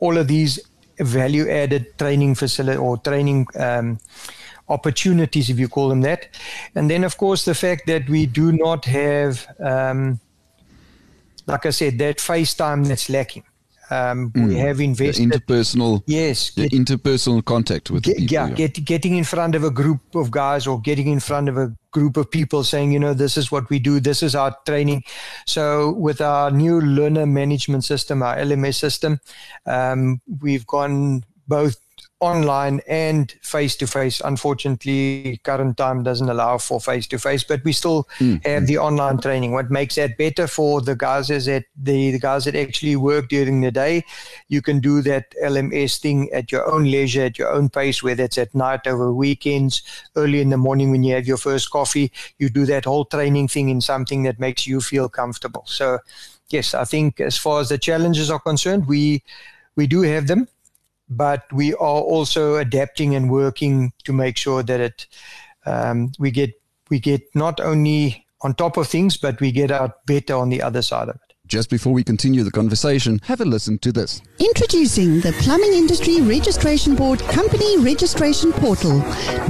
all 0.00 0.18
of 0.18 0.28
these 0.28 0.60
value 0.98 1.48
added 1.48 1.98
training 1.98 2.34
facility 2.34 2.78
or 2.78 2.98
training 2.98 3.46
um, 3.58 3.98
opportunities, 4.68 5.50
if 5.50 5.58
you 5.58 5.68
call 5.68 5.88
them 5.88 6.02
that. 6.02 6.28
And 6.74 6.90
then, 6.90 7.04
of 7.04 7.16
course, 7.16 7.44
the 7.44 7.54
fact 7.54 7.86
that 7.86 8.08
we 8.08 8.26
do 8.26 8.52
not 8.52 8.84
have, 8.84 9.46
um, 9.60 10.20
like 11.46 11.66
I 11.66 11.70
said, 11.70 11.98
that 11.98 12.20
face 12.20 12.54
time 12.54 12.84
that's 12.84 13.08
lacking. 13.08 13.44
Um, 13.90 14.30
mm. 14.30 14.48
We 14.48 14.56
have 14.56 14.80
invested 14.80 15.30
the 15.30 15.38
interpersonal, 15.38 16.02
yes, 16.06 16.50
get, 16.50 16.72
interpersonal 16.72 17.44
contact 17.44 17.90
with 17.90 18.04
get, 18.04 18.16
people. 18.16 18.32
Yeah, 18.32 18.48
yeah. 18.48 18.54
Get, 18.54 18.84
getting 18.84 19.16
in 19.16 19.24
front 19.24 19.54
of 19.54 19.64
a 19.64 19.70
group 19.70 20.14
of 20.14 20.30
guys 20.30 20.66
or 20.66 20.80
getting 20.80 21.08
in 21.08 21.20
front 21.20 21.48
of 21.48 21.58
a 21.58 21.74
group 21.90 22.16
of 22.16 22.30
people, 22.30 22.64
saying, 22.64 22.92
you 22.92 22.98
know, 22.98 23.14
this 23.14 23.36
is 23.36 23.52
what 23.52 23.68
we 23.70 23.78
do, 23.78 24.00
this 24.00 24.22
is 24.22 24.34
our 24.34 24.56
training. 24.66 25.04
So, 25.46 25.92
with 25.92 26.20
our 26.20 26.50
new 26.50 26.80
learner 26.80 27.26
management 27.26 27.84
system, 27.84 28.22
our 28.22 28.36
LMS 28.36 28.76
system, 28.76 29.20
um, 29.66 30.20
we've 30.40 30.66
gone 30.66 31.24
both 31.46 31.76
online 32.20 32.80
and 32.88 33.32
face 33.42 33.76
to 33.76 33.86
face. 33.86 34.20
Unfortunately, 34.24 35.40
current 35.44 35.76
time 35.76 36.02
doesn't 36.02 36.28
allow 36.28 36.58
for 36.58 36.80
face 36.80 37.06
to 37.08 37.18
face, 37.18 37.44
but 37.44 37.62
we 37.64 37.72
still 37.72 38.08
mm. 38.18 38.44
have 38.46 38.66
the 38.66 38.78
online 38.78 39.18
training. 39.18 39.52
What 39.52 39.70
makes 39.70 39.96
that 39.96 40.16
better 40.16 40.46
for 40.46 40.80
the 40.80 40.96
guys 40.96 41.28
is 41.30 41.46
that 41.46 41.64
the, 41.76 42.12
the 42.12 42.18
guys 42.18 42.44
that 42.44 42.56
actually 42.56 42.96
work 42.96 43.28
during 43.28 43.60
the 43.60 43.70
day, 43.70 44.04
you 44.48 44.62
can 44.62 44.80
do 44.80 45.02
that 45.02 45.34
LMS 45.42 46.00
thing 46.00 46.30
at 46.32 46.50
your 46.50 46.66
own 46.70 46.84
leisure, 46.84 47.24
at 47.24 47.38
your 47.38 47.52
own 47.52 47.68
pace, 47.68 48.02
whether 48.02 48.24
it's 48.24 48.38
at 48.38 48.54
night, 48.54 48.86
over 48.86 49.12
weekends, 49.12 49.82
early 50.16 50.40
in 50.40 50.50
the 50.50 50.56
morning 50.56 50.90
when 50.90 51.02
you 51.02 51.14
have 51.14 51.26
your 51.26 51.36
first 51.36 51.70
coffee. 51.70 52.10
You 52.38 52.48
do 52.48 52.64
that 52.66 52.86
whole 52.86 53.04
training 53.04 53.48
thing 53.48 53.68
in 53.68 53.80
something 53.80 54.22
that 54.22 54.40
makes 54.40 54.66
you 54.66 54.80
feel 54.80 55.08
comfortable. 55.08 55.64
So, 55.66 55.98
yes, 56.48 56.74
I 56.74 56.84
think 56.84 57.20
as 57.20 57.36
far 57.36 57.60
as 57.60 57.68
the 57.68 57.78
challenges 57.78 58.30
are 58.30 58.40
concerned, 58.40 58.86
we 58.86 59.22
we 59.76 59.86
do 59.88 60.02
have 60.02 60.28
them 60.28 60.48
but 61.08 61.44
we 61.52 61.74
are 61.74 62.00
also 62.00 62.56
adapting 62.56 63.14
and 63.14 63.30
working 63.30 63.92
to 64.04 64.12
make 64.12 64.36
sure 64.36 64.62
that 64.62 64.80
it 64.80 65.06
um, 65.66 66.12
we 66.18 66.30
get 66.30 66.52
we 66.90 66.98
get 67.00 67.22
not 67.34 67.60
only 67.60 68.26
on 68.42 68.54
top 68.54 68.76
of 68.76 68.86
things, 68.86 69.16
but 69.16 69.40
we 69.40 69.50
get 69.50 69.70
out 69.70 70.04
better 70.06 70.34
on 70.34 70.50
the 70.50 70.62
other 70.62 70.82
side 70.82 71.08
of 71.08 71.16
it. 71.16 71.33
Just 71.46 71.68
before 71.68 71.92
we 71.92 72.02
continue 72.02 72.42
the 72.42 72.50
conversation, 72.50 73.20
have 73.24 73.38
a 73.38 73.44
listen 73.44 73.76
to 73.80 73.92
this. 73.92 74.22
Introducing 74.38 75.20
the 75.20 75.32
Plumbing 75.40 75.74
Industry 75.74 76.22
Registration 76.22 76.94
Board 76.96 77.20
Company 77.20 77.76
Registration 77.78 78.50
Portal. 78.50 78.96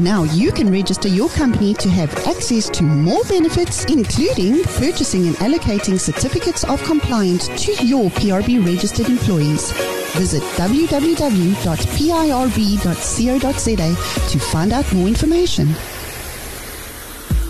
Now 0.00 0.24
you 0.24 0.50
can 0.50 0.72
register 0.72 1.06
your 1.06 1.28
company 1.30 1.72
to 1.74 1.88
have 1.88 2.12
access 2.26 2.68
to 2.70 2.82
more 2.82 3.22
benefits, 3.28 3.84
including 3.84 4.64
purchasing 4.64 5.28
and 5.28 5.36
allocating 5.36 6.00
certificates 6.00 6.64
of 6.64 6.82
compliance 6.82 7.46
to 7.64 7.72
your 7.86 8.10
PIRB 8.10 8.66
registered 8.66 9.08
employees. 9.08 9.70
Visit 10.14 10.42
www.pirb.co.za 10.42 11.10
to 14.30 14.38
find 14.38 14.72
out 14.72 14.92
more 14.92 15.06
information. 15.08 15.68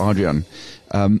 Adrian, 0.00 0.46
um, 0.92 1.20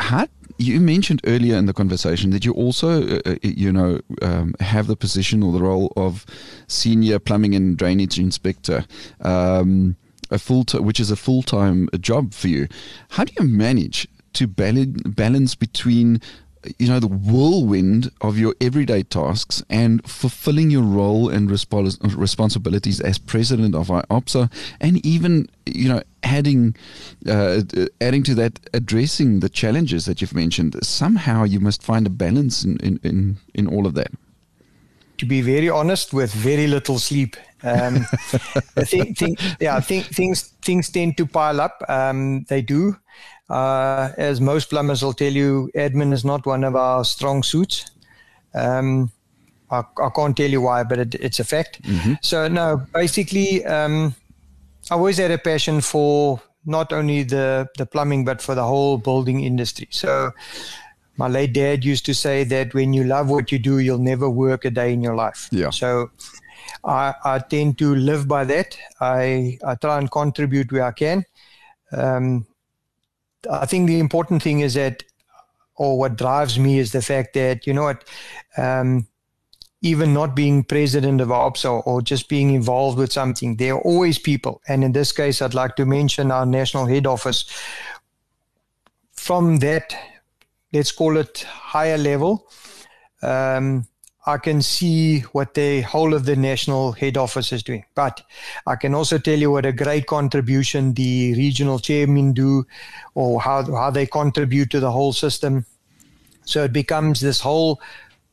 how 0.00 0.26
you 0.58 0.80
mentioned 0.80 1.20
earlier 1.24 1.56
in 1.56 1.66
the 1.66 1.72
conversation 1.72 2.30
that 2.30 2.44
you 2.44 2.52
also, 2.52 3.16
uh, 3.16 3.20
uh, 3.24 3.36
you 3.42 3.72
know, 3.72 4.00
um, 4.22 4.54
have 4.60 4.88
the 4.88 4.96
position 4.96 5.42
or 5.42 5.52
the 5.52 5.62
role 5.62 5.92
of 5.96 6.26
senior 6.66 7.18
plumbing 7.18 7.54
and 7.54 7.76
drainage 7.76 8.18
inspector, 8.18 8.84
um, 9.20 9.96
a 10.30 10.38
full 10.38 10.64
t- 10.64 10.78
which 10.78 10.98
is 10.98 11.10
a 11.10 11.16
full 11.16 11.42
time 11.42 11.88
job 12.00 12.34
for 12.34 12.48
you. 12.48 12.66
How 13.10 13.24
do 13.24 13.32
you 13.38 13.46
manage 13.46 14.08
to 14.34 14.46
balance 14.46 15.54
between 15.54 16.20
you 16.78 16.88
know 16.88 17.00
the 17.00 17.06
whirlwind 17.06 18.10
of 18.20 18.38
your 18.38 18.54
everyday 18.60 19.02
tasks 19.02 19.62
and 19.70 20.04
fulfilling 20.08 20.70
your 20.70 20.82
role 20.82 21.28
and 21.28 21.48
respons- 21.48 21.98
responsibilities 22.16 23.00
as 23.00 23.18
president 23.18 23.74
of 23.74 23.88
IOPSA 23.88 24.50
and 24.80 25.04
even 25.04 25.48
you 25.66 25.88
know 25.88 26.02
adding 26.22 26.74
uh, 27.26 27.62
adding 28.00 28.22
to 28.22 28.34
that 28.34 28.58
addressing 28.74 29.40
the 29.40 29.48
challenges 29.48 30.04
that 30.06 30.20
you've 30.20 30.34
mentioned 30.34 30.76
somehow 30.84 31.44
you 31.44 31.60
must 31.60 31.82
find 31.82 32.06
a 32.06 32.10
balance 32.10 32.64
in 32.64 32.76
in, 32.78 33.00
in, 33.02 33.36
in 33.54 33.66
all 33.66 33.86
of 33.86 33.94
that 33.94 34.10
to 35.18 35.26
be 35.26 35.40
very 35.40 35.68
honest 35.68 36.12
with 36.12 36.32
very 36.32 36.66
little 36.66 36.98
sleep 36.98 37.36
um, 37.62 38.06
I 38.76 38.84
think, 38.84 39.18
think 39.18 39.40
yeah 39.60 39.76
I 39.76 39.80
think 39.80 40.06
things 40.06 40.54
things 40.62 40.88
tend 40.90 41.16
to 41.16 41.26
pile 41.26 41.60
up 41.60 41.82
um, 41.88 42.44
they 42.48 42.62
do 42.62 42.96
uh, 43.50 44.12
as 44.18 44.40
most 44.40 44.68
plumbers 44.68 45.02
will 45.02 45.14
tell 45.14 45.32
you, 45.32 45.70
admin 45.74 46.12
is 46.12 46.24
not 46.24 46.44
one 46.44 46.64
of 46.64 46.76
our 46.76 47.04
strong 47.04 47.42
suits. 47.42 47.90
Um, 48.54 49.10
I, 49.70 49.82
I, 50.02 50.10
can't 50.14 50.36
tell 50.36 50.50
you 50.50 50.60
why, 50.60 50.82
but 50.82 50.98
it, 50.98 51.14
it's 51.14 51.40
a 51.40 51.44
fact. 51.44 51.82
Mm-hmm. 51.82 52.14
So, 52.22 52.48
no, 52.48 52.82
basically, 52.92 53.64
um, 53.64 54.14
I 54.90 54.94
always 54.94 55.18
had 55.18 55.30
a 55.30 55.38
passion 55.38 55.80
for 55.80 56.42
not 56.66 56.92
only 56.92 57.22
the, 57.22 57.68
the 57.78 57.86
plumbing, 57.86 58.24
but 58.24 58.42
for 58.42 58.54
the 58.54 58.64
whole 58.64 58.98
building 58.98 59.40
industry. 59.40 59.88
So, 59.90 60.32
my 61.18 61.28
late 61.28 61.52
dad 61.52 61.84
used 61.84 62.06
to 62.06 62.14
say 62.14 62.44
that 62.44 62.72
when 62.72 62.92
you 62.92 63.04
love 63.04 63.28
what 63.28 63.52
you 63.52 63.58
do, 63.58 63.80
you'll 63.80 63.98
never 63.98 64.30
work 64.30 64.64
a 64.64 64.70
day 64.70 64.92
in 64.92 65.02
your 65.02 65.14
life. 65.14 65.48
Yeah. 65.52 65.70
So, 65.70 66.10
I, 66.84 67.14
I 67.24 67.38
tend 67.38 67.78
to 67.78 67.94
live 67.94 68.28
by 68.28 68.44
that. 68.44 68.76
I, 69.00 69.58
I 69.64 69.74
try 69.74 69.98
and 69.98 70.10
contribute 70.10 70.72
where 70.72 70.84
I 70.84 70.92
can. 70.92 71.24
Um, 71.92 72.46
I 73.50 73.66
think 73.66 73.86
the 73.86 73.98
important 73.98 74.42
thing 74.42 74.60
is 74.60 74.74
that, 74.74 75.02
or 75.76 75.98
what 75.98 76.16
drives 76.16 76.58
me 76.58 76.78
is 76.78 76.92
the 76.92 77.02
fact 77.02 77.34
that, 77.34 77.66
you 77.66 77.72
know 77.72 77.84
what, 77.84 78.04
um, 78.56 79.06
even 79.80 80.12
not 80.12 80.34
being 80.34 80.64
president 80.64 81.20
of 81.20 81.30
ops 81.30 81.64
or, 81.64 81.82
or, 81.84 82.02
just 82.02 82.28
being 82.28 82.52
involved 82.52 82.98
with 82.98 83.12
something, 83.12 83.56
there 83.56 83.74
are 83.74 83.80
always 83.82 84.18
people. 84.18 84.60
And 84.66 84.82
in 84.82 84.90
this 84.90 85.12
case, 85.12 85.40
I'd 85.40 85.54
like 85.54 85.76
to 85.76 85.86
mention 85.86 86.32
our 86.32 86.44
national 86.44 86.86
head 86.86 87.06
office. 87.06 87.44
From 89.12 89.58
that, 89.58 89.94
let's 90.72 90.92
call 90.92 91.16
it 91.16 91.42
higher 91.42 91.98
level, 91.98 92.48
um, 93.22 93.86
I 94.26 94.36
can 94.36 94.60
see 94.60 95.20
what 95.32 95.54
the 95.54 95.80
whole 95.80 96.12
of 96.12 96.26
the 96.26 96.36
national 96.36 96.92
head 96.92 97.16
office 97.16 97.50
is 97.50 97.62
doing. 97.62 97.84
But 97.94 98.22
I 98.66 98.76
can 98.76 98.94
also 98.94 99.16
tell 99.16 99.38
you 99.38 99.50
what 99.50 99.64
a 99.64 99.72
great 99.72 100.06
contribution 100.06 100.92
the 100.92 101.34
regional 101.34 101.78
chairmen 101.78 102.34
do 102.34 102.66
or 103.14 103.40
how, 103.40 103.64
how 103.64 103.90
they 103.90 104.06
contribute 104.06 104.70
to 104.72 104.80
the 104.80 104.92
whole 104.92 105.14
system. 105.14 105.64
So 106.44 106.64
it 106.64 106.74
becomes 106.74 107.20
this 107.20 107.40
whole 107.40 107.80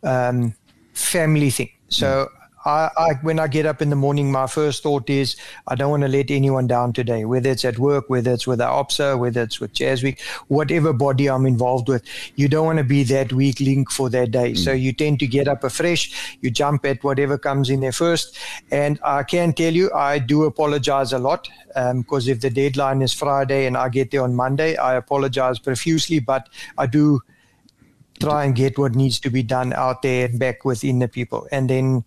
um, 0.03 0.53
family 0.93 1.49
thing. 1.49 1.69
So 1.87 2.29
I, 2.65 2.89
I, 2.97 3.13
when 3.21 3.39
I 3.39 3.47
get 3.47 3.67
up 3.67 3.81
in 3.81 3.91
the 3.91 3.95
morning, 3.95 4.31
my 4.31 4.47
first 4.47 4.81
thought 4.81 5.09
is 5.09 5.35
I 5.67 5.75
don't 5.75 5.91
want 5.91 6.01
to 6.01 6.09
let 6.09 6.31
anyone 6.31 6.65
down 6.65 6.93
today, 6.93 7.23
whether 7.23 7.51
it's 7.51 7.63
at 7.63 7.77
work, 7.77 8.09
whether 8.09 8.33
it's 8.33 8.47
with 8.47 8.59
IOPSA, 8.59 9.19
whether 9.19 9.43
it's 9.43 9.59
with 9.59 9.73
JASWIC, 9.73 10.19
whatever 10.47 10.91
body 10.91 11.29
I'm 11.29 11.45
involved 11.45 11.87
with. 11.87 12.03
You 12.35 12.47
don't 12.47 12.65
want 12.65 12.79
to 12.79 12.83
be 12.83 13.03
that 13.03 13.31
weak 13.31 13.59
link 13.59 13.91
for 13.91 14.09
that 14.09 14.31
day. 14.31 14.53
Mm. 14.53 14.57
So 14.57 14.71
you 14.71 14.93
tend 14.93 15.19
to 15.19 15.27
get 15.27 15.47
up 15.47 15.63
afresh, 15.63 16.37
you 16.41 16.49
jump 16.49 16.85
at 16.85 17.03
whatever 17.03 17.37
comes 17.37 17.69
in 17.69 17.81
there 17.81 17.91
first. 17.91 18.37
And 18.71 18.99
I 19.03 19.21
can 19.23 19.53
tell 19.53 19.73
you, 19.73 19.91
I 19.93 20.17
do 20.17 20.45
apologize 20.45 21.13
a 21.13 21.19
lot 21.19 21.47
because 21.67 22.27
um, 22.27 22.31
if 22.31 22.41
the 22.41 22.49
deadline 22.49 23.01
is 23.03 23.13
Friday 23.13 23.67
and 23.67 23.77
I 23.77 23.89
get 23.89 24.09
there 24.09 24.23
on 24.23 24.33
Monday, 24.33 24.75
I 24.75 24.95
apologize 24.95 25.59
profusely, 25.59 26.19
but 26.19 26.49
I 26.77 26.87
do 26.87 27.21
try 28.19 28.45
and 28.45 28.55
get 28.55 28.77
what 28.77 28.95
needs 28.95 29.19
to 29.19 29.29
be 29.29 29.43
done 29.43 29.73
out 29.73 30.01
there 30.01 30.25
and 30.25 30.39
back 30.39 30.63
within 30.65 30.99
the 30.99 31.07
people. 31.07 31.47
And 31.51 31.69
then 31.69 32.03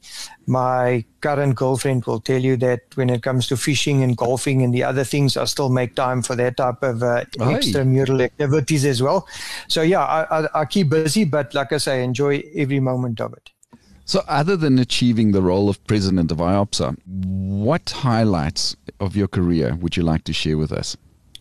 my 0.46 1.04
current 1.20 1.54
girlfriend 1.54 2.04
will 2.06 2.20
tell 2.20 2.40
you 2.40 2.56
that 2.58 2.80
when 2.94 3.10
it 3.10 3.22
comes 3.22 3.46
to 3.48 3.56
fishing 3.56 4.02
and 4.02 4.16
golfing 4.16 4.62
and 4.62 4.72
the 4.72 4.84
other 4.84 5.04
things, 5.04 5.36
I 5.36 5.44
still 5.44 5.68
make 5.68 5.94
time 5.94 6.22
for 6.22 6.34
that 6.36 6.56
type 6.56 6.82
of 6.82 7.02
uh, 7.02 7.24
extramural 7.38 8.22
activities 8.22 8.84
as 8.84 9.02
well. 9.02 9.26
So 9.68 9.82
yeah, 9.82 10.04
I, 10.04 10.40
I, 10.40 10.60
I 10.60 10.64
keep 10.64 10.88
busy, 10.88 11.24
but 11.24 11.54
like 11.54 11.72
I 11.72 11.78
say, 11.78 12.00
I 12.00 12.02
enjoy 12.02 12.42
every 12.54 12.80
moment 12.80 13.20
of 13.20 13.32
it. 13.34 13.50
So, 14.04 14.24
other 14.26 14.56
than 14.56 14.78
achieving 14.78 15.32
the 15.32 15.42
role 15.42 15.68
of 15.68 15.86
president 15.86 16.32
of 16.32 16.38
IOPSA, 16.38 16.96
what 17.04 17.90
highlights 17.90 18.74
of 19.00 19.14
your 19.14 19.28
career 19.28 19.74
would 19.74 19.98
you 19.98 20.02
like 20.02 20.24
to 20.24 20.32
share 20.32 20.56
with 20.56 20.72
us? 20.72 20.96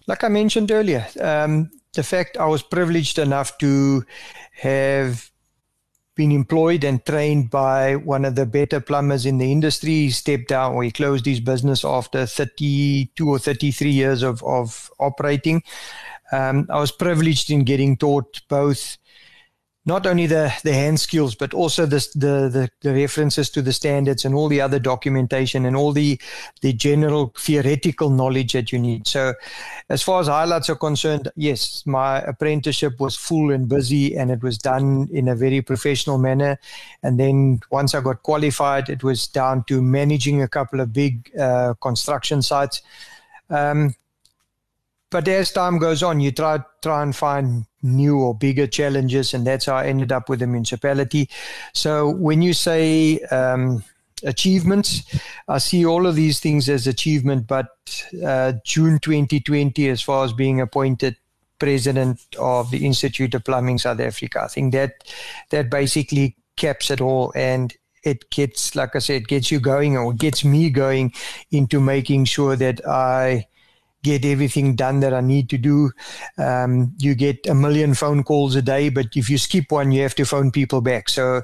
Like 0.05 0.25
I 0.25 0.27
mentioned 0.27 0.69
earlier, 0.69 1.07
um, 1.21 1.71
the 1.97 2.03
fact 2.03 2.37
I 2.37 2.45
was 2.45 2.61
privileged 2.61 3.17
enough 3.17 3.57
to 3.57 4.05
have 4.61 5.31
been 6.15 6.31
employed 6.31 6.83
and 6.83 7.03
trained 7.05 7.49
by 7.49 7.95
one 7.95 8.23
of 8.23 8.35
the 8.35 8.45
better 8.45 8.79
plumbers 8.79 9.25
in 9.25 9.39
the 9.39 9.51
industry. 9.51 9.89
He 9.89 10.11
stepped 10.11 10.47
down 10.47 10.75
or 10.75 10.83
he 10.83 10.91
closed 10.91 11.25
his 11.25 11.39
business 11.39 11.83
after 11.83 12.25
32 12.25 13.27
or 13.27 13.39
33 13.39 13.89
years 13.89 14.21
of, 14.21 14.43
of 14.43 14.91
operating. 14.99 15.63
Um, 16.31 16.67
I 16.69 16.79
was 16.79 16.91
privileged 16.91 17.49
in 17.49 17.63
getting 17.63 17.97
taught 17.97 18.41
both 18.47 18.97
not 19.87 20.05
only 20.05 20.27
the, 20.27 20.53
the 20.63 20.73
hand 20.73 20.99
skills, 20.99 21.33
but 21.33 21.53
also 21.53 21.85
the, 21.85 22.05
the, 22.13 22.69
the, 22.81 22.93
references 22.93 23.49
to 23.49 23.61
the 23.61 23.71
standards 23.71 24.25
and 24.25 24.35
all 24.35 24.49
the 24.49 24.59
other 24.59 24.79
documentation 24.79 25.65
and 25.65 25.77
all 25.77 25.93
the, 25.93 26.19
the 26.61 26.73
general 26.73 27.33
theoretical 27.37 28.09
knowledge 28.09 28.51
that 28.51 28.73
you 28.73 28.79
need. 28.79 29.07
So, 29.07 29.33
as 29.89 30.03
far 30.03 30.19
as 30.19 30.27
highlights 30.27 30.69
are 30.69 30.75
concerned, 30.75 31.31
yes, 31.37 31.85
my 31.85 32.19
apprenticeship 32.19 32.99
was 32.99 33.15
full 33.15 33.49
and 33.49 33.69
busy 33.69 34.17
and 34.17 34.29
it 34.29 34.43
was 34.43 34.57
done 34.57 35.07
in 35.13 35.29
a 35.29 35.35
very 35.35 35.61
professional 35.61 36.17
manner. 36.17 36.59
And 37.01 37.17
then 37.17 37.61
once 37.71 37.95
I 37.95 38.01
got 38.01 38.23
qualified, 38.23 38.89
it 38.89 39.05
was 39.05 39.25
down 39.25 39.63
to 39.65 39.81
managing 39.81 40.41
a 40.41 40.49
couple 40.49 40.81
of 40.81 40.91
big 40.91 41.31
uh, 41.39 41.75
construction 41.81 42.41
sites. 42.41 42.81
Um, 43.49 43.95
but 45.09 45.25
as 45.29 45.53
time 45.53 45.77
goes 45.77 46.03
on, 46.03 46.19
you 46.19 46.33
try 46.33 46.59
try 46.81 47.01
and 47.01 47.15
find 47.15 47.65
new 47.95 48.19
or 48.19 48.35
bigger 48.35 48.67
challenges, 48.67 49.33
and 49.33 49.45
that's 49.45 49.65
how 49.65 49.75
I 49.75 49.87
ended 49.87 50.11
up 50.11 50.29
with 50.29 50.39
the 50.39 50.47
municipality. 50.47 51.29
So 51.73 52.09
when 52.09 52.41
you 52.41 52.53
say 52.53 53.19
um, 53.31 53.83
achievements, 54.23 55.03
I 55.47 55.57
see 55.59 55.85
all 55.85 56.05
of 56.05 56.15
these 56.15 56.39
things 56.39 56.69
as 56.69 56.87
achievement. 56.87 57.47
But 57.47 57.67
uh, 58.25 58.53
June 58.63 58.99
2020, 58.99 59.89
as 59.89 60.01
far 60.01 60.25
as 60.25 60.33
being 60.33 60.61
appointed 60.61 61.15
president 61.59 62.19
of 62.37 62.69
the 62.69 62.85
Institute 62.85 63.33
of 63.33 63.43
Plumbing 63.43 63.79
South 63.79 63.99
Africa, 63.99 64.43
I 64.43 64.47
think 64.47 64.73
that 64.73 65.03
that 65.49 65.69
basically 65.69 66.35
caps 66.55 66.91
it 66.91 66.99
all 66.99 67.31
and 67.35 67.73
it 68.03 68.29
gets 68.31 68.75
like 68.75 68.95
i 68.95 68.99
said 68.99 69.27
gets 69.27 69.51
you 69.51 69.59
going 69.59 69.95
or 69.95 70.11
gets 70.11 70.43
me 70.43 70.69
going 70.69 71.13
into 71.51 71.79
making 71.79 72.25
sure 72.25 72.55
that 72.55 72.85
i 72.87 73.45
get 74.07 74.25
everything 74.25 74.75
done 74.75 75.01
that 75.01 75.13
I 75.13 75.21
need 75.21 75.49
to 75.49 75.57
do. 75.57 75.91
Um, 76.37 76.93
you 76.97 77.15
get 77.15 77.45
a 77.47 77.53
million 77.53 77.93
phone 77.93 78.23
calls 78.23 78.55
a 78.55 78.61
day, 78.61 78.89
but 78.89 79.07
if 79.15 79.29
you 79.29 79.37
skip 79.37 79.71
one, 79.71 79.91
you 79.91 80.01
have 80.03 80.15
to 80.15 80.25
phone 80.25 80.51
people 80.51 80.81
back. 80.81 81.09
So 81.09 81.41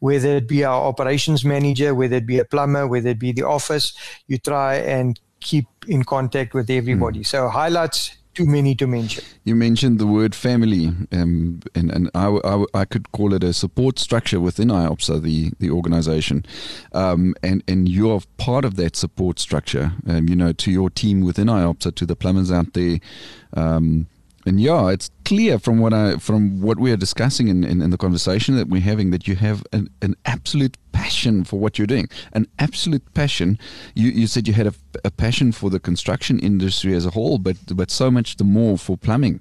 whether 0.00 0.36
it 0.36 0.46
be 0.48 0.64
our 0.64 0.80
operations 0.90 1.44
manager, 1.44 1.94
whether 1.94 2.16
it 2.16 2.26
be 2.26 2.38
a 2.38 2.44
plumber, 2.44 2.86
whether 2.86 3.10
it 3.10 3.18
be 3.18 3.32
the 3.32 3.46
office, 3.46 3.92
you 4.28 4.38
try 4.38 4.76
and 4.76 5.18
keep 5.40 5.66
in 5.88 6.04
contact 6.04 6.54
with 6.54 6.70
everybody. 6.70 7.20
Mm. 7.20 7.26
So 7.26 7.48
highlights 7.48 8.16
too 8.34 8.46
many 8.46 8.74
to 8.76 8.86
mention. 8.86 9.24
You 9.44 9.54
mentioned 9.54 9.98
the 9.98 10.06
word 10.06 10.34
family, 10.34 10.86
um, 11.12 11.60
and, 11.74 11.90
and 11.90 12.10
I, 12.14 12.28
I, 12.44 12.64
I, 12.74 12.84
could 12.84 13.12
call 13.12 13.32
it 13.34 13.44
a 13.44 13.52
support 13.52 13.98
structure 13.98 14.40
within 14.40 14.68
IOPSA, 14.68 15.22
the, 15.22 15.52
the 15.58 15.70
organization. 15.70 16.44
Um, 16.92 17.34
and, 17.42 17.62
and 17.68 17.88
you're 17.88 18.20
part 18.36 18.64
of 18.64 18.76
that 18.76 18.96
support 18.96 19.38
structure, 19.38 19.92
um, 20.06 20.28
you 20.28 20.36
know, 20.36 20.52
to 20.52 20.70
your 20.70 20.90
team 20.90 21.20
within 21.20 21.48
IOPSA, 21.48 21.94
to 21.94 22.06
the 22.06 22.16
plumbers 22.16 22.50
out 22.50 22.72
there. 22.72 22.98
Um, 23.54 24.06
and 24.46 24.60
yeah, 24.60 24.90
it's 24.90 25.10
clear 25.24 25.58
from 25.58 25.78
what 25.78 25.92
I 25.92 26.16
from 26.16 26.60
what 26.60 26.78
we 26.78 26.92
are 26.92 26.96
discussing 26.96 27.48
in, 27.48 27.64
in, 27.64 27.80
in 27.80 27.90
the 27.90 27.96
conversation 27.96 28.56
that 28.56 28.68
we're 28.68 28.80
having 28.80 29.10
that 29.10 29.26
you 29.26 29.36
have 29.36 29.64
an, 29.72 29.88
an 30.02 30.16
absolute 30.26 30.76
passion 30.92 31.44
for 31.44 31.58
what 31.58 31.78
you're 31.78 31.86
doing, 31.86 32.08
an 32.32 32.46
absolute 32.58 33.14
passion. 33.14 33.58
You 33.94 34.10
you 34.10 34.26
said 34.26 34.46
you 34.46 34.54
had 34.54 34.66
a, 34.66 34.74
a 35.04 35.10
passion 35.10 35.52
for 35.52 35.70
the 35.70 35.80
construction 35.80 36.38
industry 36.38 36.94
as 36.94 37.06
a 37.06 37.10
whole, 37.10 37.38
but 37.38 37.56
but 37.74 37.90
so 37.90 38.10
much 38.10 38.36
the 38.36 38.44
more 38.44 38.76
for 38.76 38.96
plumbing. 38.96 39.40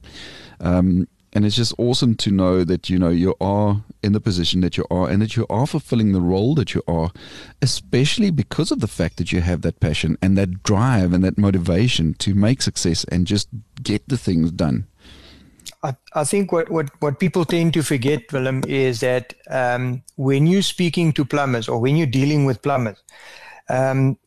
Um, 0.60 1.08
and 1.36 1.46
it's 1.46 1.56
just 1.56 1.74
awesome 1.78 2.16
to 2.16 2.32
know 2.32 2.64
that 2.64 2.90
you 2.90 2.98
know 2.98 3.10
you 3.10 3.36
are 3.42 3.84
in 4.02 4.14
the 4.14 4.22
position 4.22 4.62
that 4.62 4.78
you 4.78 4.86
are 4.90 5.10
and 5.10 5.22
that 5.22 5.36
you 5.36 5.46
are 5.50 5.66
fulfilling 5.66 6.12
the 6.12 6.22
role 6.22 6.54
that 6.56 6.74
you 6.74 6.82
are 6.88 7.12
especially 7.62 8.30
because 8.30 8.72
of 8.72 8.80
the 8.80 8.88
fact 8.88 9.18
that 9.18 9.32
you 9.32 9.42
have 9.42 9.62
that 9.64 9.80
passion 9.80 10.18
and 10.22 10.38
that 10.38 10.64
drive 10.64 11.12
and 11.12 11.24
that 11.24 11.38
motivation 11.38 12.14
to 12.14 12.36
make 12.36 12.62
success 12.62 13.04
and 13.06 13.26
just 13.26 13.50
get 13.82 14.08
the 14.08 14.18
things 14.18 14.52
done 14.52 14.86
I, 15.84 15.96
I 16.14 16.24
think 16.24 16.52
what, 16.52 16.70
what, 16.72 16.90
what 17.02 17.20
people 17.20 17.44
tend 17.44 17.74
to 17.74 17.84
forget, 17.84 18.32
Willem, 18.32 18.64
is 18.68 19.02
that 19.02 19.34
um, 19.50 20.02
when 20.16 20.48
you're 20.48 20.62
speaking 20.62 21.12
to 21.14 21.26
plumbers 21.26 21.68
or 21.68 21.80
when 21.80 21.98
you're 21.98 22.08
dealing 22.08 22.46
with 22.46 22.62
plumbers, 22.62 23.04
um, 23.70 24.18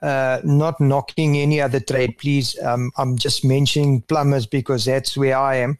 uh, 0.00 0.40
not 0.42 0.80
knocking 0.80 1.36
any 1.36 1.60
other 1.60 1.78
trade, 1.78 2.18
please. 2.18 2.60
Um, 2.60 2.90
I'm 2.96 3.16
just 3.16 3.44
mentioning 3.44 4.02
plumbers 4.02 4.46
because 4.46 4.84
that's 4.84 5.16
where 5.16 5.36
I 5.36 5.56
am. 5.56 5.78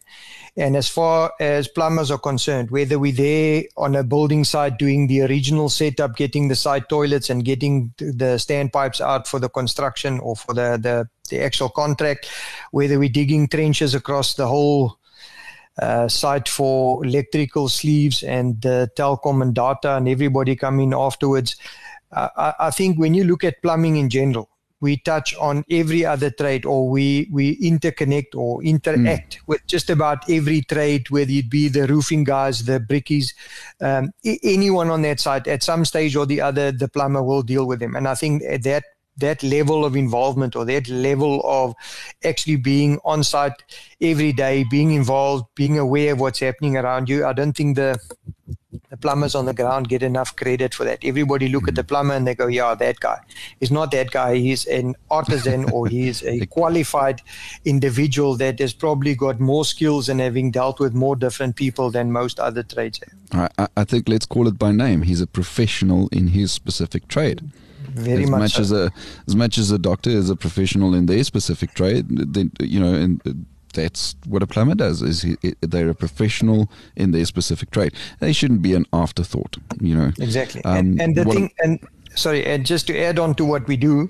And 0.55 0.77
as 0.77 0.87
far 0.87 1.33
as 1.41 1.67
plumbers 1.67 2.09
are 2.09 2.19
concerned, 2.19 2.71
whether 2.71 2.97
we're 2.97 3.11
there 3.11 3.63
on 3.75 3.95
a 3.95 4.03
building 4.03 4.45
site 4.45 4.77
doing 4.77 5.07
the 5.07 5.23
original 5.23 5.67
setup, 5.67 6.15
getting 6.15 6.47
the 6.47 6.55
site 6.55 6.87
toilets 6.87 7.29
and 7.29 7.43
getting 7.43 7.93
the 7.97 8.37
standpipes 8.37 9.01
out 9.01 9.27
for 9.27 9.39
the 9.39 9.49
construction 9.49 10.19
or 10.19 10.37
for 10.37 10.53
the, 10.53 10.79
the, 10.81 11.09
the 11.29 11.43
actual 11.43 11.69
contract, 11.69 12.29
whether 12.71 12.99
we're 12.99 13.09
digging 13.09 13.47
trenches 13.47 13.93
across 13.93 14.35
the 14.35 14.47
whole 14.47 14.99
uh, 15.81 16.07
site 16.07 16.47
for 16.47 17.03
electrical 17.05 17.67
sleeves 17.67 18.23
and 18.23 18.65
uh, 18.65 18.87
telecom 18.95 19.41
and 19.41 19.55
data 19.55 19.95
and 19.95 20.07
everybody 20.07 20.55
coming 20.55 20.93
afterwards. 20.93 21.55
Uh, 22.11 22.29
I, 22.37 22.53
I, 22.67 22.71
think 22.71 22.99
when 22.99 23.15
you 23.15 23.23
look 23.23 23.43
at 23.43 23.61
plumbing 23.63 23.95
in 23.97 24.09
general, 24.09 24.49
we 24.81 24.97
touch 24.97 25.33
on 25.37 25.63
every 25.71 26.05
other 26.05 26.29
trade 26.29 26.65
or 26.65 26.89
we, 26.89 27.27
we 27.31 27.57
interconnect 27.59 28.35
or 28.35 28.61
interact 28.63 29.37
mm. 29.37 29.47
with 29.47 29.65
just 29.65 29.89
about 29.89 30.29
every 30.29 30.61
trade, 30.61 31.09
whether 31.09 31.31
it 31.31 31.49
be 31.49 31.69
the 31.69 31.87
roofing 31.87 32.23
guys, 32.23 32.65
the 32.65 32.79
brickies, 32.79 33.33
um, 33.81 34.11
anyone 34.43 34.89
on 34.89 35.01
that 35.01 35.21
site 35.21 35.47
at 35.47 35.63
some 35.63 35.85
stage 35.85 36.15
or 36.15 36.25
the 36.25 36.41
other, 36.41 36.71
the 36.71 36.89
plumber 36.89 37.23
will 37.23 37.41
deal 37.41 37.65
with 37.65 37.79
them. 37.79 37.95
And 37.95 38.07
I 38.07 38.13
think 38.13 38.43
that 38.43 38.83
that 39.17 39.43
level 39.43 39.85
of 39.85 39.95
involvement 39.95 40.55
or 40.55 40.65
that 40.65 40.87
level 40.89 41.41
of 41.43 41.75
actually 42.23 42.55
being 42.55 42.99
on 43.05 43.23
site 43.23 43.63
every 44.01 44.33
day, 44.33 44.65
being 44.69 44.91
involved, 44.93 45.45
being 45.55 45.77
aware 45.77 46.13
of 46.13 46.19
what's 46.19 46.39
happening 46.39 46.77
around 46.77 47.09
you. 47.09 47.25
I 47.25 47.33
don't 47.33 47.53
think 47.53 47.75
the 47.75 47.99
the 48.89 48.97
plumbers 48.97 49.33
on 49.33 49.45
the 49.45 49.53
ground 49.53 49.89
get 49.89 50.03
enough 50.03 50.35
credit 50.35 50.73
for 50.73 50.83
that. 50.83 50.99
Everybody 51.03 51.49
look 51.49 51.67
at 51.67 51.73
the 51.73 51.83
plumber 51.83 52.13
and 52.13 52.27
they 52.27 52.35
go, 52.35 52.47
"Yeah, 52.47 52.75
that 52.75 52.99
guy." 52.99 53.19
He's 53.59 53.71
not 53.71 53.91
that 53.91 54.11
guy. 54.11 54.35
He's 54.35 54.65
an 54.67 54.95
artisan 55.09 55.69
or 55.73 55.87
he's 55.87 56.23
a 56.23 56.45
qualified 56.45 57.21
individual 57.65 58.35
that 58.37 58.59
has 58.59 58.73
probably 58.73 59.15
got 59.15 59.39
more 59.39 59.65
skills 59.65 60.09
and 60.09 60.19
having 60.19 60.51
dealt 60.51 60.79
with 60.79 60.93
more 60.93 61.15
different 61.15 61.55
people 61.55 61.89
than 61.89 62.11
most 62.11 62.39
other 62.39 62.61
trades. 62.61 62.99
I, 63.31 63.67
I 63.75 63.83
think 63.83 64.09
let's 64.09 64.25
call 64.25 64.47
it 64.47 64.59
by 64.59 64.71
name. 64.71 65.03
He's 65.03 65.21
a 65.21 65.27
professional 65.27 66.07
in 66.09 66.27
his 66.27 66.51
specific 66.51 67.07
trade 67.07 67.41
very 67.93 68.23
as 68.23 68.29
much, 68.29 68.39
much 68.39 68.53
so. 68.53 68.61
as 68.61 68.71
a 68.71 68.91
as 69.27 69.35
much 69.35 69.57
as 69.57 69.71
a 69.71 69.77
doctor 69.77 70.09
is 70.09 70.29
a 70.29 70.35
professional 70.35 70.93
in 70.93 71.05
their 71.05 71.23
specific 71.23 71.73
trade. 71.73 72.05
Then 72.09 72.51
you 72.59 72.79
know, 72.79 72.93
and 72.93 73.45
that's 73.73 74.15
what 74.27 74.43
a 74.43 74.47
plumber 74.47 74.75
does. 74.75 75.01
Is 75.01 75.23
he, 75.23 75.35
they're 75.61 75.89
a 75.89 75.95
professional 75.95 76.69
in 76.95 77.11
their 77.11 77.25
specific 77.25 77.71
trade. 77.71 77.93
They 78.19 78.33
shouldn't 78.33 78.61
be 78.61 78.73
an 78.75 78.85
afterthought. 78.93 79.57
You 79.79 79.95
know 79.95 80.11
exactly. 80.19 80.63
Um, 80.63 80.77
and, 80.77 81.01
and 81.01 81.15
the 81.15 81.25
thing, 81.25 81.51
and 81.59 81.79
sorry, 82.15 82.45
and 82.45 82.65
just 82.65 82.87
to 82.87 82.97
add 82.97 83.19
on 83.19 83.35
to 83.35 83.45
what 83.45 83.67
we 83.67 83.77
do, 83.77 84.09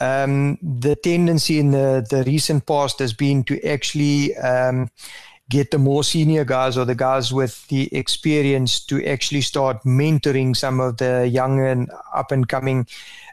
um, 0.00 0.58
the 0.62 0.96
tendency 0.96 1.58
in 1.58 1.70
the 1.70 2.04
the 2.08 2.24
recent 2.24 2.66
past 2.66 2.98
has 2.98 3.12
been 3.12 3.44
to 3.44 3.62
actually. 3.64 4.36
Um, 4.36 4.90
get 5.50 5.70
the 5.70 5.78
more 5.78 6.02
senior 6.02 6.46
guys 6.46 6.78
or 6.78 6.86
the 6.86 6.94
guys 6.94 7.30
with 7.30 7.66
the 7.68 7.94
experience 7.94 8.80
to 8.80 9.04
actually 9.04 9.42
start 9.42 9.82
mentoring 9.84 10.56
some 10.56 10.80
of 10.80 10.96
the 10.96 11.28
young 11.28 11.60
and 11.60 11.90
up 12.14 12.32
and 12.32 12.48
coming 12.48 12.86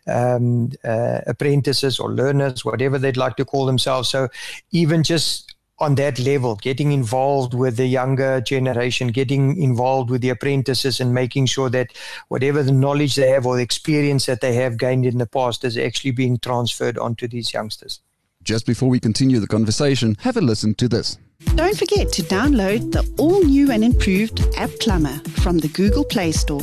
um, 0.09 0.71
uh, 0.83 1.21
apprentices 1.27 1.99
or 1.99 2.11
learners, 2.11 2.65
whatever 2.65 2.97
they'd 2.97 3.17
like 3.17 3.35
to 3.37 3.45
call 3.45 3.65
themselves. 3.65 4.09
So 4.09 4.29
even 4.71 5.03
just 5.03 5.55
on 5.79 5.95
that 5.95 6.19
level, 6.19 6.55
getting 6.55 6.91
involved 6.91 7.53
with 7.53 7.77
the 7.77 7.85
younger 7.85 8.41
generation, 8.41 9.07
getting 9.07 9.61
involved 9.61 10.09
with 10.09 10.21
the 10.21 10.29
apprentices, 10.29 10.99
and 10.99 11.13
making 11.13 11.45
sure 11.45 11.69
that 11.69 11.93
whatever 12.27 12.61
the 12.63 12.71
knowledge 12.71 13.15
they 13.15 13.29
have 13.29 13.45
or 13.45 13.55
the 13.55 13.63
experience 13.63 14.25
that 14.25 14.41
they 14.41 14.53
have 14.53 14.77
gained 14.77 15.05
in 15.05 15.17
the 15.17 15.25
past 15.25 15.63
is 15.63 15.77
actually 15.77 16.11
being 16.11 16.37
transferred 16.37 16.97
onto 16.97 17.27
these 17.27 17.53
youngsters. 17.53 18.01
Just 18.43 18.65
before 18.65 18.89
we 18.89 19.01
continue 19.01 19.39
the 19.39 19.47
conversation, 19.47 20.15
have 20.21 20.37
a 20.37 20.41
listen 20.41 20.73
to 20.75 20.87
this. 20.87 21.17
Don't 21.55 21.77
forget 21.77 22.11
to 22.13 22.21
download 22.23 22.91
the 22.91 23.07
all 23.17 23.43
new 23.43 23.69
and 23.69 23.83
improved 23.83 24.41
App 24.55 24.69
Plumber 24.79 25.19
from 25.41 25.57
the 25.57 25.67
Google 25.67 26.05
Play 26.05 26.31
Store. 26.31 26.61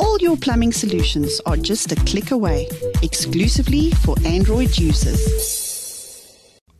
All 0.00 0.18
your 0.18 0.36
plumbing 0.36 0.72
solutions 0.72 1.40
are 1.46 1.56
just 1.56 1.92
a 1.92 1.96
click 1.96 2.30
away, 2.30 2.68
exclusively 3.02 3.90
for 3.90 4.16
Android 4.24 4.76
users. 4.76 5.46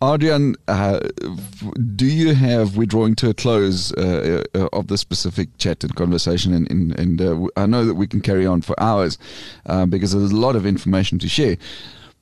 Adrian, 0.03 0.57
uh, 0.69 1.01
do 1.97 2.07
you 2.07 2.35
have, 2.35 2.77
we're 2.77 2.87
drawing 2.87 3.17
to 3.17 3.31
a 3.31 3.35
close 3.35 3.93
uh, 3.95 4.45
uh, 4.55 4.69
of 4.73 4.89
this 4.89 5.01
specific 5.01 5.49
chat 5.59 5.83
and 5.83 5.95
conversation, 5.97 6.53
and, 6.53 6.71
and, 6.71 6.99
and 7.01 7.21
uh, 7.21 7.47
I 7.57 7.67
know 7.67 7.85
that 7.85 7.95
we 7.95 8.07
can 8.07 8.21
carry 8.21 8.47
on 8.47 8.61
for 8.61 8.79
hours 8.79 9.19
uh, 9.67 9.87
because 9.87 10.13
there's 10.13 10.31
a 10.31 10.37
lot 10.37 10.55
of 10.55 10.67
information 10.67 11.19
to 11.21 11.29
share. 11.29 11.57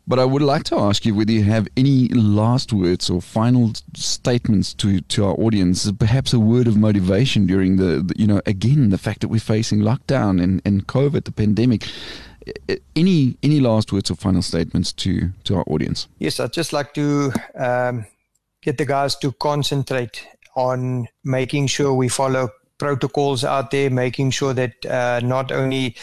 But 0.08 0.20
I 0.20 0.24
would 0.24 0.42
like 0.42 0.62
to 0.64 0.78
ask 0.78 1.04
you 1.04 1.14
whether 1.14 1.32
you 1.32 1.42
have 1.44 1.66
any 1.76 2.08
last 2.08 2.72
words 2.72 3.10
or 3.10 3.20
final 3.20 3.72
statements 3.94 4.72
to, 4.74 5.00
to 5.00 5.24
our 5.24 5.34
audience, 5.34 5.90
perhaps 5.92 6.32
a 6.32 6.38
word 6.38 6.68
of 6.68 6.76
motivation 6.76 7.46
during 7.46 7.76
the, 7.76 8.02
the 8.02 8.14
you 8.16 8.26
know, 8.26 8.40
again, 8.46 8.90
the 8.90 8.98
fact 8.98 9.20
that 9.22 9.28
we're 9.28 9.40
facing 9.40 9.80
lockdown 9.80 10.40
and, 10.40 10.62
and 10.64 10.86
COVID, 10.86 11.24
the 11.24 11.32
pandemic. 11.32 11.88
Any 12.94 13.36
any 13.42 13.58
last 13.58 13.92
words 13.92 14.08
or 14.08 14.14
final 14.14 14.40
statements 14.42 14.92
to, 14.92 15.30
to 15.42 15.56
our 15.56 15.64
audience? 15.66 16.06
Yes, 16.20 16.38
I'd 16.38 16.52
just 16.52 16.72
like 16.72 16.94
to 16.94 17.32
um, 17.56 18.06
get 18.62 18.78
the 18.78 18.86
guys 18.86 19.16
to 19.16 19.32
concentrate 19.32 20.24
on 20.54 21.08
making 21.24 21.66
sure 21.66 21.92
we 21.92 22.08
follow 22.08 22.50
protocols 22.78 23.44
out 23.44 23.70
there, 23.70 23.90
making 23.90 24.30
sure 24.30 24.54
that 24.54 24.86
uh, 24.86 25.20
not 25.22 25.52
only 25.52 25.96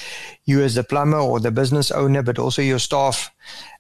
you 0.46 0.62
as 0.62 0.76
the 0.76 0.84
plumber 0.84 1.18
or 1.20 1.40
the 1.40 1.52
business 1.52 1.92
owner, 1.92 2.24
but 2.24 2.40
also 2.40 2.62
your 2.62 2.80
staff 2.80 3.32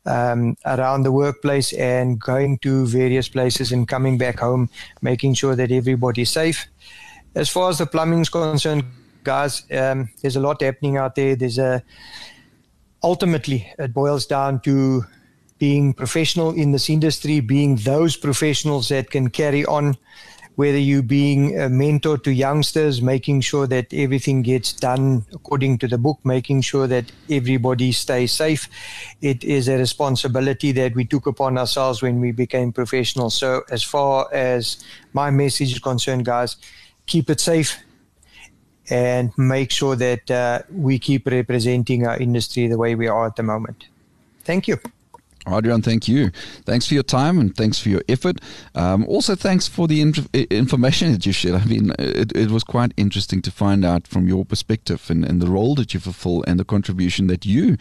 um, 0.05 0.55
around 0.65 1.03
the 1.03 1.11
workplace 1.11 1.73
and 1.73 2.19
going 2.19 2.57
to 2.59 2.85
various 2.85 3.29
places 3.29 3.71
and 3.71 3.87
coming 3.87 4.17
back 4.17 4.39
home, 4.39 4.69
making 5.01 5.33
sure 5.33 5.55
that 5.55 5.71
everybody's 5.71 6.31
safe. 6.31 6.67
As 7.35 7.49
far 7.49 7.69
as 7.69 7.79
the 7.79 7.85
plumbing 7.85 8.21
is 8.21 8.29
concerned, 8.29 8.83
guys, 9.23 9.63
um, 9.71 10.09
there's 10.21 10.35
a 10.35 10.39
lot 10.41 10.61
happening 10.61 10.97
out 10.97 11.15
there. 11.15 11.35
There's 11.35 11.57
a 11.57 11.83
ultimately 13.01 13.71
it 13.77 13.93
boils 13.93 14.25
down 14.25 14.61
to 14.61 15.05
being 15.59 15.93
professional 15.93 16.51
in 16.51 16.71
this 16.71 16.89
industry, 16.89 17.39
being 17.39 17.77
those 17.77 18.17
professionals 18.17 18.89
that 18.89 19.09
can 19.09 19.29
carry 19.29 19.65
on 19.65 19.97
whether 20.55 20.77
you're 20.77 21.01
being 21.01 21.59
a 21.59 21.67
mentor 21.67 22.17
to 22.19 22.31
youngsters, 22.31 23.01
making 23.01 23.41
sure 23.41 23.65
that 23.67 23.93
everything 23.93 24.41
gets 24.41 24.71
done 24.73 25.25
according 25.33 25.79
to 25.79 25.87
the 25.87 25.97
book, 25.97 26.19
making 26.23 26.61
sure 26.61 26.87
that 26.87 27.11
everybody 27.29 27.91
stays 27.91 28.31
safe. 28.31 28.69
It 29.21 29.43
is 29.43 29.67
a 29.67 29.77
responsibility 29.77 30.71
that 30.73 30.95
we 30.95 31.05
took 31.05 31.25
upon 31.25 31.57
ourselves 31.57 32.01
when 32.01 32.19
we 32.19 32.31
became 32.31 32.71
professionals. 32.71 33.35
So, 33.35 33.63
as 33.69 33.83
far 33.83 34.31
as 34.33 34.83
my 35.13 35.31
message 35.31 35.71
is 35.71 35.79
concerned, 35.79 36.25
guys, 36.25 36.57
keep 37.05 37.29
it 37.29 37.39
safe 37.39 37.79
and 38.89 39.31
make 39.37 39.71
sure 39.71 39.95
that 39.95 40.29
uh, 40.29 40.61
we 40.71 40.99
keep 40.99 41.25
representing 41.25 42.05
our 42.05 42.17
industry 42.17 42.67
the 42.67 42.77
way 42.77 42.95
we 42.95 43.07
are 43.07 43.27
at 43.27 43.35
the 43.35 43.43
moment. 43.43 43.87
Thank 44.43 44.67
you. 44.67 44.77
Adrian, 45.47 45.81
thank 45.81 46.07
you. 46.07 46.29
Thanks 46.65 46.87
for 46.87 46.93
your 46.93 47.03
time 47.03 47.39
and 47.39 47.55
thanks 47.55 47.79
for 47.79 47.89
your 47.89 48.01
effort. 48.07 48.39
Um, 48.75 49.05
also, 49.05 49.35
thanks 49.35 49.67
for 49.67 49.87
the 49.87 50.01
inf- 50.01 50.33
information 50.33 51.11
that 51.11 51.25
you 51.25 51.33
shared. 51.33 51.55
I 51.55 51.65
mean, 51.65 51.93
it, 51.99 52.35
it, 52.35 52.51
was 52.51 52.63
quite 52.63 52.93
interesting 52.97 53.41
to 53.41 53.51
find 53.51 53.83
out 53.83 54.07
from 54.07 54.27
your 54.27 54.45
perspective 54.45 55.09
and, 55.09 55.25
and, 55.25 55.41
the 55.41 55.47
role 55.47 55.75
that 55.75 55.93
you 55.93 55.99
fulfill 55.99 56.43
and 56.47 56.59
the 56.59 56.65
contribution 56.65 57.27
that 57.27 57.45
you, 57.45 57.77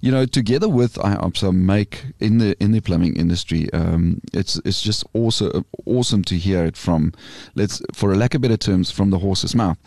you 0.00 0.10
know, 0.10 0.26
together 0.26 0.68
with 0.68 0.94
IOPSA 0.94 1.54
make 1.54 2.06
in 2.18 2.38
the 2.38 2.56
in 2.62 2.72
the 2.72 2.80
plumbing 2.80 3.16
industry. 3.16 3.72
Um, 3.72 4.20
it's 4.32 4.60
it's 4.64 4.82
just 4.82 5.04
also 5.12 5.64
awesome 5.86 6.24
to 6.24 6.36
hear 6.36 6.64
it 6.64 6.76
from, 6.76 7.12
let's 7.54 7.82
for 7.92 8.12
a 8.12 8.16
lack 8.16 8.34
of 8.34 8.40
better 8.40 8.56
terms, 8.56 8.90
from 8.90 9.10
the 9.10 9.18
horse's 9.18 9.54
mouth. 9.54 9.78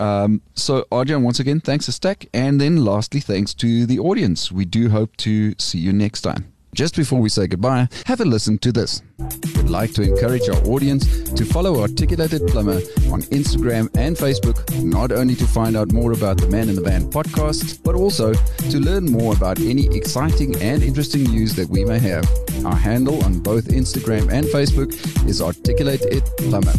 Um, 0.00 0.42
so, 0.54 0.86
Adrian, 0.92 1.22
once 1.22 1.40
again, 1.40 1.60
thanks 1.60 1.88
a 1.88 1.92
stack. 1.92 2.26
And 2.32 2.60
then 2.60 2.84
lastly, 2.84 3.20
thanks 3.20 3.54
to 3.54 3.86
the 3.86 3.98
audience. 3.98 4.50
We 4.50 4.64
do 4.64 4.88
hope 4.88 5.16
to 5.18 5.54
see 5.58 5.78
you 5.78 5.92
next 5.92 6.22
time. 6.22 6.52
Just 6.74 6.96
before 6.96 7.20
we 7.20 7.28
say 7.28 7.48
goodbye, 7.48 7.86
have 8.06 8.22
a 8.22 8.24
listen 8.24 8.56
to 8.60 8.72
this. 8.72 9.02
We'd 9.18 9.68
like 9.68 9.92
to 9.92 10.00
encourage 10.00 10.48
our 10.48 10.56
audience 10.64 11.30
to 11.32 11.44
follow 11.44 11.82
Articulated 11.82 12.46
Plumber 12.46 12.76
on 13.12 13.20
Instagram 13.24 13.90
and 13.94 14.16
Facebook, 14.16 14.82
not 14.82 15.12
only 15.12 15.34
to 15.34 15.46
find 15.46 15.76
out 15.76 15.92
more 15.92 16.12
about 16.12 16.38
the 16.38 16.48
Man 16.48 16.70
in 16.70 16.76
the 16.76 16.80
Van 16.80 17.10
podcast, 17.10 17.82
but 17.82 17.94
also 17.94 18.32
to 18.32 18.80
learn 18.80 19.04
more 19.04 19.34
about 19.34 19.60
any 19.60 19.94
exciting 19.94 20.56
and 20.62 20.82
interesting 20.82 21.24
news 21.24 21.54
that 21.56 21.68
we 21.68 21.84
may 21.84 21.98
have. 21.98 22.24
Our 22.64 22.76
handle 22.76 23.22
on 23.22 23.40
both 23.40 23.66
Instagram 23.66 24.32
and 24.32 24.46
Facebook 24.46 24.94
is 25.28 25.42
Articulated 25.42 26.24
Plumber. 26.38 26.72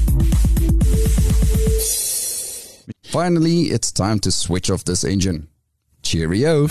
Finally, 3.13 3.65
it's 3.65 3.91
time 3.91 4.17
to 4.17 4.31
switch 4.31 4.71
off 4.71 4.85
this 4.85 5.03
engine. 5.03 5.47
Cheerio. 6.01 6.67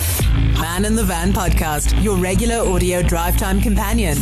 Man 0.61 0.85
in 0.85 0.97
the 0.97 1.05
Van 1.05 1.33
podcast, 1.33 2.03
your 2.03 2.17
regular 2.17 2.69
audio 2.69 3.01
drive 3.01 3.37
time 3.37 3.61
companion. 3.61 4.17